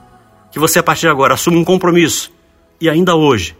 que 0.51 0.57
você 0.57 0.79
a 0.79 0.83
partir 0.83 1.01
de 1.01 1.09
agora 1.09 1.35
assuma 1.35 1.59
um 1.59 1.63
compromisso, 1.63 2.33
e 2.81 2.89
ainda 2.89 3.15
hoje, 3.15 3.55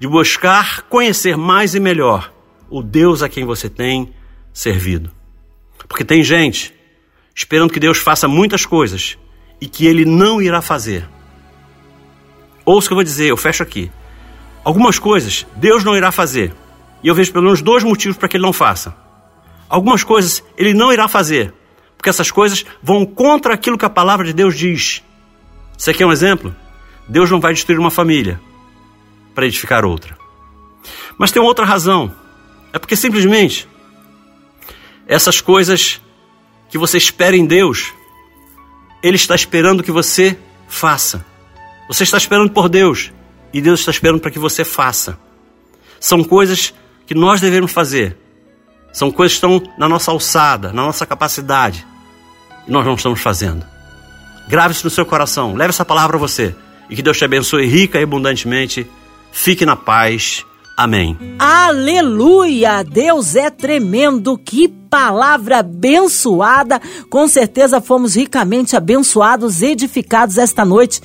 de 0.00 0.08
buscar 0.08 0.80
conhecer 0.84 1.36
mais 1.36 1.74
e 1.74 1.80
melhor 1.80 2.32
o 2.70 2.82
Deus 2.82 3.22
a 3.22 3.28
quem 3.28 3.44
você 3.44 3.68
tem 3.68 4.14
servido. 4.50 5.10
Porque 5.86 6.02
tem 6.02 6.24
gente 6.24 6.72
esperando 7.34 7.70
que 7.70 7.78
Deus 7.78 7.98
faça 7.98 8.26
muitas 8.26 8.64
coisas 8.64 9.18
e 9.60 9.68
que 9.68 9.86
ele 9.86 10.06
não 10.06 10.40
irá 10.40 10.62
fazer. 10.62 11.06
Ouça 12.64 12.86
o 12.86 12.88
que 12.88 12.92
eu 12.94 12.96
vou 12.96 13.04
dizer, 13.04 13.26
eu 13.26 13.36
fecho 13.36 13.62
aqui. 13.62 13.90
Algumas 14.64 14.98
coisas 14.98 15.46
Deus 15.54 15.84
não 15.84 15.94
irá 15.94 16.10
fazer. 16.10 16.54
E 17.02 17.08
eu 17.08 17.14
vejo 17.14 17.32
pelo 17.32 17.44
menos 17.44 17.62
dois 17.62 17.84
motivos 17.84 18.16
para 18.16 18.28
que 18.28 18.36
ele 18.36 18.44
não 18.44 18.52
faça. 18.52 18.94
Algumas 19.68 20.02
coisas 20.02 20.42
ele 20.56 20.74
não 20.74 20.92
irá 20.92 21.06
fazer, 21.06 21.52
porque 21.96 22.08
essas 22.08 22.30
coisas 22.30 22.64
vão 22.82 23.04
contra 23.04 23.54
aquilo 23.54 23.78
que 23.78 23.84
a 23.84 23.90
palavra 23.90 24.26
de 24.26 24.32
Deus 24.32 24.56
diz. 24.56 25.02
Você 25.76 25.92
quer 25.92 26.06
um 26.06 26.12
exemplo? 26.12 26.54
Deus 27.08 27.30
não 27.30 27.40
vai 27.40 27.52
destruir 27.52 27.78
uma 27.78 27.90
família 27.90 28.40
para 29.34 29.46
edificar 29.46 29.84
outra. 29.84 30.18
Mas 31.16 31.30
tem 31.30 31.40
outra 31.40 31.64
razão. 31.64 32.14
É 32.72 32.78
porque 32.78 32.96
simplesmente 32.96 33.68
essas 35.06 35.40
coisas 35.40 36.00
que 36.68 36.76
você 36.76 36.98
espera 36.98 37.36
em 37.36 37.46
Deus, 37.46 37.92
Ele 39.02 39.16
está 39.16 39.34
esperando 39.34 39.82
que 39.82 39.90
você 39.90 40.38
faça. 40.68 41.24
Você 41.88 42.04
está 42.04 42.18
esperando 42.18 42.50
por 42.50 42.68
Deus 42.68 43.10
e 43.52 43.60
Deus 43.60 43.80
está 43.80 43.90
esperando 43.90 44.20
para 44.20 44.30
que 44.30 44.38
você 44.38 44.64
faça. 44.64 45.18
São 45.98 46.22
coisas 46.22 46.74
que 47.08 47.14
nós 47.14 47.40
devemos 47.40 47.72
fazer. 47.72 48.18
São 48.92 49.10
coisas 49.10 49.38
que 49.38 49.46
estão 49.46 49.62
na 49.78 49.88
nossa 49.88 50.10
alçada, 50.10 50.74
na 50.74 50.82
nossa 50.82 51.06
capacidade. 51.06 51.86
E 52.66 52.70
nós 52.70 52.84
não 52.84 52.94
estamos 52.94 53.20
fazendo. 53.20 53.64
Grave 54.46 54.74
isso 54.74 54.84
no 54.84 54.90
seu 54.90 55.06
coração. 55.06 55.54
Leve 55.54 55.70
essa 55.70 55.86
palavra 55.86 56.10
para 56.10 56.28
você. 56.28 56.54
E 56.90 56.94
que 56.94 57.02
Deus 57.02 57.16
te 57.16 57.24
abençoe 57.24 57.66
rica 57.66 57.98
e 57.98 58.02
abundantemente. 58.02 58.86
Fique 59.32 59.64
na 59.64 59.74
paz. 59.74 60.44
Amém. 60.76 61.18
Aleluia! 61.38 62.84
Deus 62.84 63.34
é 63.34 63.48
tremendo. 63.48 64.36
Que 64.36 64.68
palavra 64.90 65.58
abençoada. 65.58 66.80
Com 67.08 67.28
certeza 67.28 67.80
fomos 67.80 68.14
ricamente 68.14 68.76
abençoados, 68.76 69.62
edificados 69.62 70.38
esta 70.38 70.64
noite. 70.64 71.00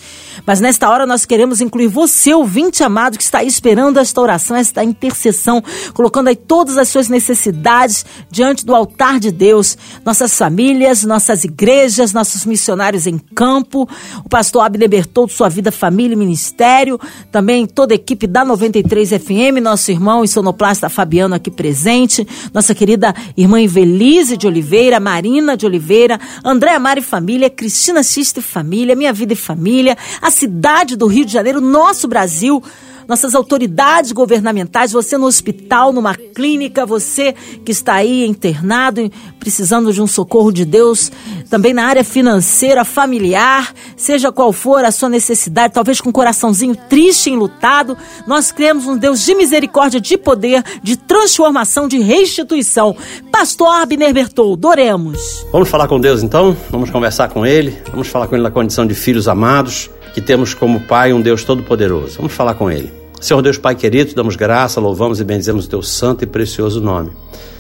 Mas 0.46 0.60
nesta 0.60 0.90
hora 0.90 1.06
nós 1.06 1.26
queremos 1.26 1.62
incluir 1.62 1.88
você, 1.88 2.34
ouvinte 2.34 2.84
amado, 2.84 3.18
que 3.18 3.24
está 3.24 3.44
esperando 3.44 4.00
esta 4.00 4.20
oração, 4.20 4.56
esta 4.56 4.84
intercessão, 4.84 5.64
colocando 5.94 6.28
aí 6.28 6.36
todas 6.36 6.78
as 6.78 6.90
suas 6.90 7.08
necessidades 7.08 8.06
diante 8.30 8.66
do 8.66 8.76
altar 8.76 9.20
de 9.20 9.32
Deus. 9.32 9.78
Nossas 10.06 10.38
famílias, 10.38 11.04
nossas 11.04 11.44
igrejas, 11.44 12.14
nossos 12.14 12.46
missionários 12.46 13.08
em 13.08 13.18
campo. 13.18 13.88
O 14.24 14.30
pastor 14.30 14.64
Abner 14.64 14.90
Bertoldo, 14.90 15.32
sua 15.32 15.50
vida, 15.50 15.72
família 15.72 16.14
e 16.14 16.18
ministério. 16.18 17.00
Também 17.32 17.66
toda 17.66 17.94
a 17.94 17.96
equipe 17.96 18.28
da 18.28 18.44
93 18.44 19.10
FM, 19.10 19.62
nosso 19.62 19.92
irmão 19.92 20.24
e 20.24 20.28
sonoplasta 20.28 20.90
Fabiano 20.90 21.36
aqui 21.36 21.52
presente. 21.52 22.28
Nossa 22.54 22.74
querida 22.76 23.14
irmã 23.38 23.62
Velise 23.74 24.38
de 24.38 24.46
Oliveira, 24.46 25.00
Marina 25.00 25.58
de 25.58 25.66
Oliveira, 25.66 26.20
Andréa 26.46 26.80
Mari 26.80 27.02
Família, 27.02 27.50
Cristina 27.50 28.04
Xista 28.04 28.40
e 28.40 28.44
Família, 28.44 28.96
Minha 28.96 29.12
Vida 29.12 29.34
e 29.34 29.36
Família, 29.36 29.98
a 30.22 30.30
cidade 30.30 30.96
do 30.96 31.08
Rio 31.08 31.26
de 31.26 31.34
Janeiro, 31.34 31.60
nosso 31.60 32.08
Brasil 32.08 32.62
nossas 33.08 33.36
autoridades 33.36 34.12
governamentais, 34.12 34.92
você 34.92 35.18
no 35.18 35.26
hospital, 35.26 35.92
numa 35.92 36.16
clínica, 36.16 36.86
você 36.86 37.34
que 37.66 37.72
está 37.72 37.96
aí 37.96 38.26
internado, 38.26 39.12
precisando 39.40 39.92
de 39.92 40.02
um 40.02 40.08
socorro 40.08 40.52
de 40.52 40.66
Deus, 40.66 41.12
também 41.50 41.74
na 41.74 41.86
área 41.86 42.04
financeira, 42.04 42.86
familiar, 42.86 43.74
seja 43.96 44.32
qual 44.32 44.52
for 44.54 44.84
a 44.86 44.92
sua 44.92 45.10
necessidade, 45.10 45.74
talvez 45.74 46.00
com 46.02 46.10
um 46.10 46.14
coraçãozinho 46.14 46.76
triste, 46.90 47.30
enlutado, 47.30 47.98
nós 48.26 48.52
cremos 48.52 48.86
um 48.86 48.98
Deus 48.98 49.24
de 49.24 49.36
misericórdia, 49.36 50.00
de 50.00 50.18
poder, 50.18 50.64
de 50.82 50.98
transformação, 50.98 51.88
de 51.88 52.00
restituição. 52.00 52.96
Pastor 53.32 53.68
Abner 53.68 54.14
Bertoldo, 54.14 54.68
oremos. 54.68 55.46
Vamos 55.52 55.70
falar 55.70 55.88
com 55.88 56.00
Deus 56.00 56.24
então? 56.24 56.56
Vamos 56.70 56.90
conversar 56.90 57.30
com 57.30 57.46
Ele? 57.46 57.78
Vamos 57.92 58.08
falar 58.08 58.28
com 58.28 58.36
Ele 58.36 58.44
na 58.44 58.52
condição 58.52 58.86
de 58.86 58.94
filhos 58.94 59.28
amados? 59.28 59.90
Que 60.14 60.22
temos 60.22 60.54
como 60.54 60.82
Pai 60.82 61.12
um 61.12 61.22
Deus 61.22 61.44
todo-poderoso. 61.44 62.18
Vamos 62.18 62.34
falar 62.34 62.54
com 62.54 62.70
Ele. 62.70 62.92
Senhor 63.20 63.42
Deus 63.42 63.58
Pai 63.58 63.76
querido, 63.76 64.14
damos 64.14 64.36
graça, 64.36 64.80
louvamos 64.80 65.20
e 65.20 65.24
bendizemos 65.24 65.66
o 65.66 65.70
Teu 65.70 65.82
santo 65.82 66.24
e 66.24 66.28
precioso 66.28 66.80
nome. 66.80 67.12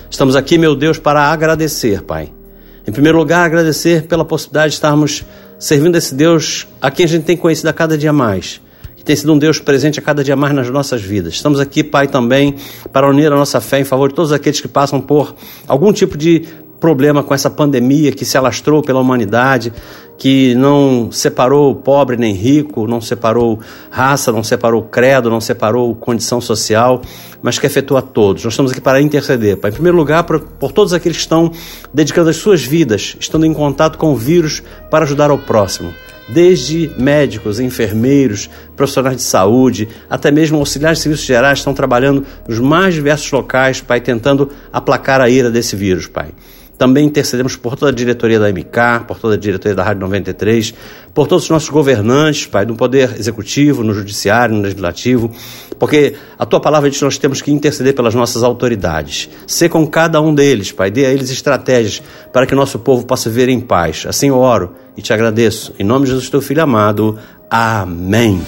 Estamos 0.10 0.36
aqui, 0.36 0.58
meu 0.58 0.76
Deus, 0.76 1.00
para 1.00 1.22
agradecer, 1.24 2.02
Pai. 2.02 2.32
Em 2.86 2.92
primeiro 2.92 3.18
lugar, 3.18 3.46
agradecer 3.46 4.04
pela 4.04 4.24
possibilidade 4.24 4.72
de 4.72 4.76
estarmos 4.76 5.26
servindo 5.58 5.96
esse 5.96 6.14
Deus 6.14 6.68
a 6.82 6.92
quem 6.92 7.06
a 7.06 7.08
gente 7.08 7.24
tem 7.24 7.38
conhecido 7.38 7.70
a 7.70 7.74
cada 7.74 7.98
dia 7.98 8.14
mais 8.14 8.62
que 9.04 9.08
tem 9.08 9.18
sido 9.18 9.34
um 9.34 9.38
Deus 9.38 9.60
presente 9.60 10.00
a 10.00 10.02
cada 10.02 10.24
dia 10.24 10.34
mais 10.34 10.56
nas 10.56 10.70
nossas 10.70 11.02
vidas. 11.02 11.34
Estamos 11.34 11.60
aqui, 11.60 11.84
Pai, 11.84 12.08
também 12.08 12.56
para 12.94 13.10
unir 13.10 13.28
a 13.28 13.36
nossa 13.36 13.60
fé 13.60 13.82
em 13.82 13.84
favor 13.84 14.08
de 14.08 14.16
todos 14.16 14.32
aqueles 14.32 14.62
que 14.62 14.68
passam 14.68 15.02
por 15.02 15.36
algum 15.68 15.92
tipo 15.92 16.18
de 16.18 16.46
problema 16.80 17.22
com 17.22 17.34
essa 17.34 17.50
pandemia 17.50 18.14
que 18.14 18.24
se 18.24 18.38
alastrou 18.38 18.82
pela 18.82 19.02
humanidade, 19.02 19.74
que 20.18 20.56
não 20.56 21.12
separou 21.12 21.76
pobre 21.76 22.16
nem 22.16 22.34
rico, 22.34 22.88
não 22.88 23.02
separou 23.02 23.60
raça, 23.90 24.32
não 24.32 24.44
separou 24.44 24.84
credo, 24.84 25.30
não 25.30 25.42
separou 25.42 25.94
condição 25.96 26.40
social, 26.40 27.02
mas 27.42 27.60
que 27.60 27.68
afetou 27.68 27.98
a 27.98 28.02
todos. 28.02 28.44
Nós 28.44 28.54
estamos 28.54 28.72
aqui 28.72 28.82
para 28.82 29.02
interceder, 29.02 29.58
Pai. 29.58 29.72
Em 29.72 29.74
primeiro 29.74 29.98
lugar, 29.98 30.24
por, 30.24 30.40
por 30.40 30.72
todos 30.72 30.94
aqueles 30.94 31.18
que 31.18 31.24
estão 31.24 31.52
dedicando 31.94 32.30
as 32.30 32.38
suas 32.38 32.64
vidas, 32.64 33.18
estando 33.20 33.46
em 33.46 33.54
contato 33.54 33.98
com 33.98 34.14
o 34.14 34.16
vírus 34.16 34.64
para 34.90 35.06
ajudar 35.06 35.30
ao 35.30 35.38
próximo 35.38 35.94
desde 36.28 36.92
médicos, 36.98 37.60
enfermeiros, 37.60 38.50
profissionais 38.76 39.18
de 39.18 39.24
saúde, 39.24 39.90
até 40.10 40.32
mesmo 40.32 40.58
auxiliares 40.58 41.00
de 41.00 41.04
serviços 41.04 41.26
gerais 41.26 41.60
estão 41.60 41.74
trabalhando 41.74 42.26
nos 42.48 42.60
mais 42.60 42.94
diversos 42.94 43.32
locais, 43.32 43.82
Pai, 43.82 44.00
tentando 44.00 44.50
aplacar 44.72 45.22
a 45.22 45.30
ira 45.30 45.52
desse 45.52 45.76
vírus, 45.76 46.08
Pai. 46.08 46.30
Também 46.78 47.06
intercedemos 47.06 47.56
por 47.56 47.76
toda 47.76 47.92
a 47.92 47.94
diretoria 47.94 48.40
da 48.40 48.50
MK, 48.50 49.06
por 49.08 49.20
toda 49.20 49.36
a 49.36 49.38
diretoria 49.38 49.76
da 49.76 49.84
Rádio 49.84 50.02
93, 50.02 50.74
por 51.14 51.28
todos 51.28 51.46
os 51.46 51.50
nossos 51.50 51.70
governantes, 51.70 52.46
Pai, 52.46 52.66
no 52.66 52.76
Poder 52.76 53.16
Executivo, 53.18 53.84
no 53.84 53.94
Judiciário, 53.94 54.56
no 54.56 54.62
Legislativo, 54.62 55.32
porque 55.80 56.16
a 56.38 56.46
Tua 56.46 56.60
palavra 56.60 56.90
diz 56.90 57.00
que 57.00 57.06
nós 57.06 57.18
temos 57.18 57.42
que 57.42 57.52
interceder 57.52 57.94
pelas 57.94 58.16
nossas 58.16 58.44
autoridades. 58.44 59.30
Ser 59.46 59.70
com 59.70 59.86
cada 59.88 60.20
um 60.22 60.34
deles, 60.34 60.72
Pai, 60.72 60.90
dê 60.90 61.06
a 61.06 61.12
eles 61.12 61.30
estratégias 61.30 62.02
para 62.32 62.46
que 62.46 62.54
o 62.54 62.58
nosso 62.58 62.80
povo 62.80 63.06
possa 63.06 63.30
viver 63.30 63.50
em 63.50 63.60
paz. 63.60 64.06
Assim 64.08 64.30
eu 64.30 64.38
oro 64.38 64.74
e 64.98 65.02
te 65.02 65.14
agradeço. 65.14 65.74
Em 65.78 65.84
nome 65.84 66.06
de 66.06 66.12
Jesus, 66.12 66.30
Teu 66.30 66.42
Filho 66.42 66.64
amado. 66.64 67.18
Amém. 67.50 68.42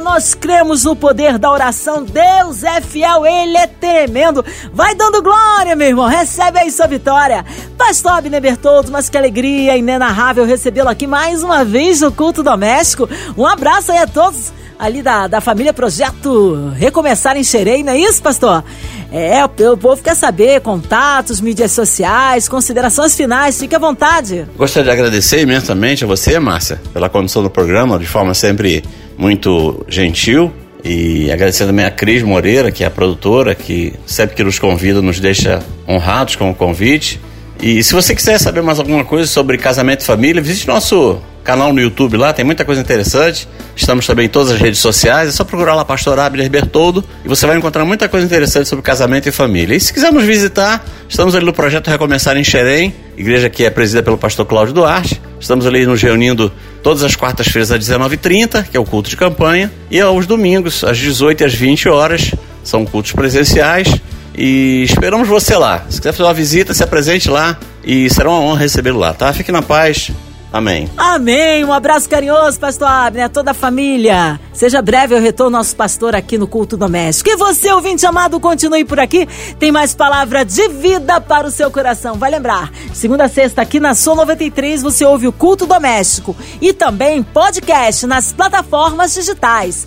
Nós 0.00 0.34
cremos 0.34 0.84
no 0.84 0.96
poder 0.96 1.38
da 1.38 1.50
oração. 1.50 2.02
Deus 2.02 2.64
é 2.64 2.80
fiel, 2.80 3.24
Ele 3.24 3.56
é 3.56 3.66
tremendo. 3.66 4.44
Vai 4.72 4.94
dando 4.94 5.22
glória, 5.22 5.76
meu 5.76 5.88
irmão. 5.88 6.06
Recebe 6.06 6.58
aí 6.58 6.70
sua 6.70 6.86
vitória. 6.86 7.44
Pastor 7.78 8.12
Abner 8.12 8.40
Bertoldo, 8.40 8.90
mas 8.90 9.08
que 9.08 9.16
alegria 9.16 9.76
inenarrável 9.76 10.44
recebê-lo 10.44 10.88
aqui 10.88 11.06
mais 11.06 11.42
uma 11.42 11.64
vez 11.64 12.00
no 12.00 12.10
culto 12.10 12.42
doméstico. 12.42 13.08
Um 13.36 13.46
abraço 13.46 13.92
aí 13.92 13.98
a 13.98 14.06
todos 14.06 14.52
ali 14.80 15.02
da, 15.02 15.26
da 15.26 15.42
família 15.42 15.74
Projeto 15.74 16.72
Recomeçar 16.74 17.36
em 17.36 17.44
Xerei, 17.44 17.82
não 17.82 17.92
é 17.92 17.98
isso, 17.98 18.22
pastor? 18.22 18.64
É, 19.12 19.44
o 19.44 19.76
povo 19.76 20.02
quer 20.02 20.14
saber 20.14 20.60
contatos, 20.62 21.40
mídias 21.40 21.72
sociais, 21.72 22.48
considerações 22.48 23.14
finais, 23.14 23.58
fique 23.58 23.74
à 23.74 23.78
vontade. 23.78 24.46
Gostaria 24.56 24.84
de 24.84 24.98
agradecer 24.98 25.40
imensamente 25.40 26.04
a 26.04 26.06
você, 26.06 26.38
Márcia, 26.38 26.80
pela 26.94 27.10
condução 27.10 27.42
do 27.42 27.50
programa, 27.50 27.98
de 27.98 28.06
forma 28.06 28.32
sempre 28.32 28.82
muito 29.20 29.84
gentil. 29.86 30.50
E 30.82 31.30
agradecer 31.30 31.66
também 31.66 31.84
a 31.84 31.90
Cris 31.90 32.22
Moreira, 32.22 32.72
que 32.72 32.82
é 32.82 32.86
a 32.86 32.90
produtora, 32.90 33.54
que 33.54 33.92
sempre 34.06 34.34
que 34.34 34.42
nos 34.42 34.58
convida 34.58 35.02
nos 35.02 35.20
deixa 35.20 35.62
honrados 35.86 36.36
com 36.36 36.50
o 36.50 36.54
convite. 36.54 37.20
E 37.62 37.84
se 37.84 37.92
você 37.92 38.14
quiser 38.14 38.38
saber 38.38 38.62
mais 38.62 38.78
alguma 38.78 39.04
coisa 39.04 39.26
sobre 39.26 39.58
casamento 39.58 40.00
e 40.00 40.04
família, 40.04 40.40
visite 40.40 40.66
nosso 40.66 41.20
canal 41.50 41.72
no 41.72 41.80
YouTube 41.80 42.16
lá, 42.16 42.32
tem 42.32 42.44
muita 42.44 42.64
coisa 42.64 42.80
interessante. 42.80 43.48
Estamos 43.74 44.06
também 44.06 44.26
em 44.26 44.28
todas 44.28 44.52
as 44.52 44.60
redes 44.60 44.78
sociais, 44.78 45.30
é 45.30 45.32
só 45.32 45.42
procurar 45.42 45.74
lá 45.74 45.84
Pastor 45.84 46.16
Abner 46.16 46.48
Bertoldo 46.48 47.04
e 47.24 47.28
você 47.28 47.44
vai 47.44 47.56
encontrar 47.56 47.84
muita 47.84 48.08
coisa 48.08 48.24
interessante 48.24 48.68
sobre 48.68 48.84
casamento 48.84 49.28
e 49.28 49.32
família. 49.32 49.74
E 49.74 49.80
se 49.80 49.92
quiser 49.92 50.12
nos 50.12 50.22
visitar, 50.22 50.84
estamos 51.08 51.34
ali 51.34 51.44
no 51.44 51.52
projeto 51.52 51.88
Recomeçar 51.88 52.36
em 52.36 52.44
Xerém, 52.44 52.94
igreja 53.16 53.50
que 53.50 53.64
é 53.64 53.70
presidida 53.70 54.00
pelo 54.00 54.16
pastor 54.16 54.46
Cláudio 54.46 54.72
Duarte. 54.72 55.20
Estamos 55.40 55.66
ali 55.66 55.84
nos 55.84 56.00
reunindo 56.00 56.52
todas 56.84 57.02
as 57.02 57.16
quartas-feiras 57.16 57.72
às 57.72 57.80
19h30, 57.80 58.68
que 58.70 58.76
é 58.76 58.80
o 58.80 58.84
culto 58.84 59.10
de 59.10 59.16
campanha, 59.16 59.72
e 59.90 60.00
aos 60.00 60.26
domingos, 60.26 60.84
às 60.84 60.98
18 60.98 61.40
e 61.40 61.44
às 61.46 61.54
20 61.54 61.88
horas, 61.88 62.30
são 62.62 62.86
cultos 62.86 63.10
presenciais. 63.10 63.88
E 64.36 64.84
esperamos 64.84 65.26
você 65.26 65.56
lá. 65.56 65.84
Se 65.90 65.98
quiser 65.98 66.12
fazer 66.12 66.22
uma 66.22 66.34
visita, 66.34 66.72
se 66.72 66.84
apresente 66.84 67.28
lá 67.28 67.58
e 67.84 68.08
será 68.08 68.30
uma 68.30 68.38
honra 68.38 68.60
recebê-lo 68.60 69.00
lá, 69.00 69.12
tá? 69.12 69.32
Fique 69.32 69.50
na 69.50 69.62
paz. 69.62 70.12
Amém. 70.52 70.90
Amém. 70.96 71.64
Um 71.64 71.72
abraço 71.72 72.08
carinhoso, 72.08 72.58
pastor 72.58 72.88
Abner, 72.88 73.28
toda 73.28 73.52
a 73.52 73.54
família. 73.54 74.40
Seja 74.52 74.82
breve 74.82 75.14
o 75.14 75.20
retorno 75.20 75.56
nosso 75.56 75.76
pastor 75.76 76.14
aqui 76.14 76.36
no 76.36 76.46
culto 76.46 76.76
doméstico. 76.76 77.30
E 77.30 77.36
você, 77.36 77.70
ouvinte 77.72 78.04
amado, 78.04 78.40
continue 78.40 78.84
por 78.84 78.98
aqui. 78.98 79.28
Tem 79.58 79.70
mais 79.70 79.94
palavra 79.94 80.44
de 80.44 80.68
vida 80.68 81.20
para 81.20 81.46
o 81.46 81.50
seu 81.50 81.70
coração. 81.70 82.16
Vai 82.16 82.30
lembrar, 82.32 82.70
segunda 82.92 83.24
a 83.24 83.28
sexta 83.28 83.62
aqui 83.62 83.78
na 83.78 83.94
Sou 83.94 84.16
93 84.16 84.82
você 84.82 85.04
ouve 85.04 85.28
o 85.28 85.32
culto 85.32 85.66
doméstico 85.66 86.36
e 86.60 86.72
também 86.72 87.22
podcast 87.22 88.06
nas 88.06 88.32
plataformas 88.32 89.14
digitais. 89.14 89.86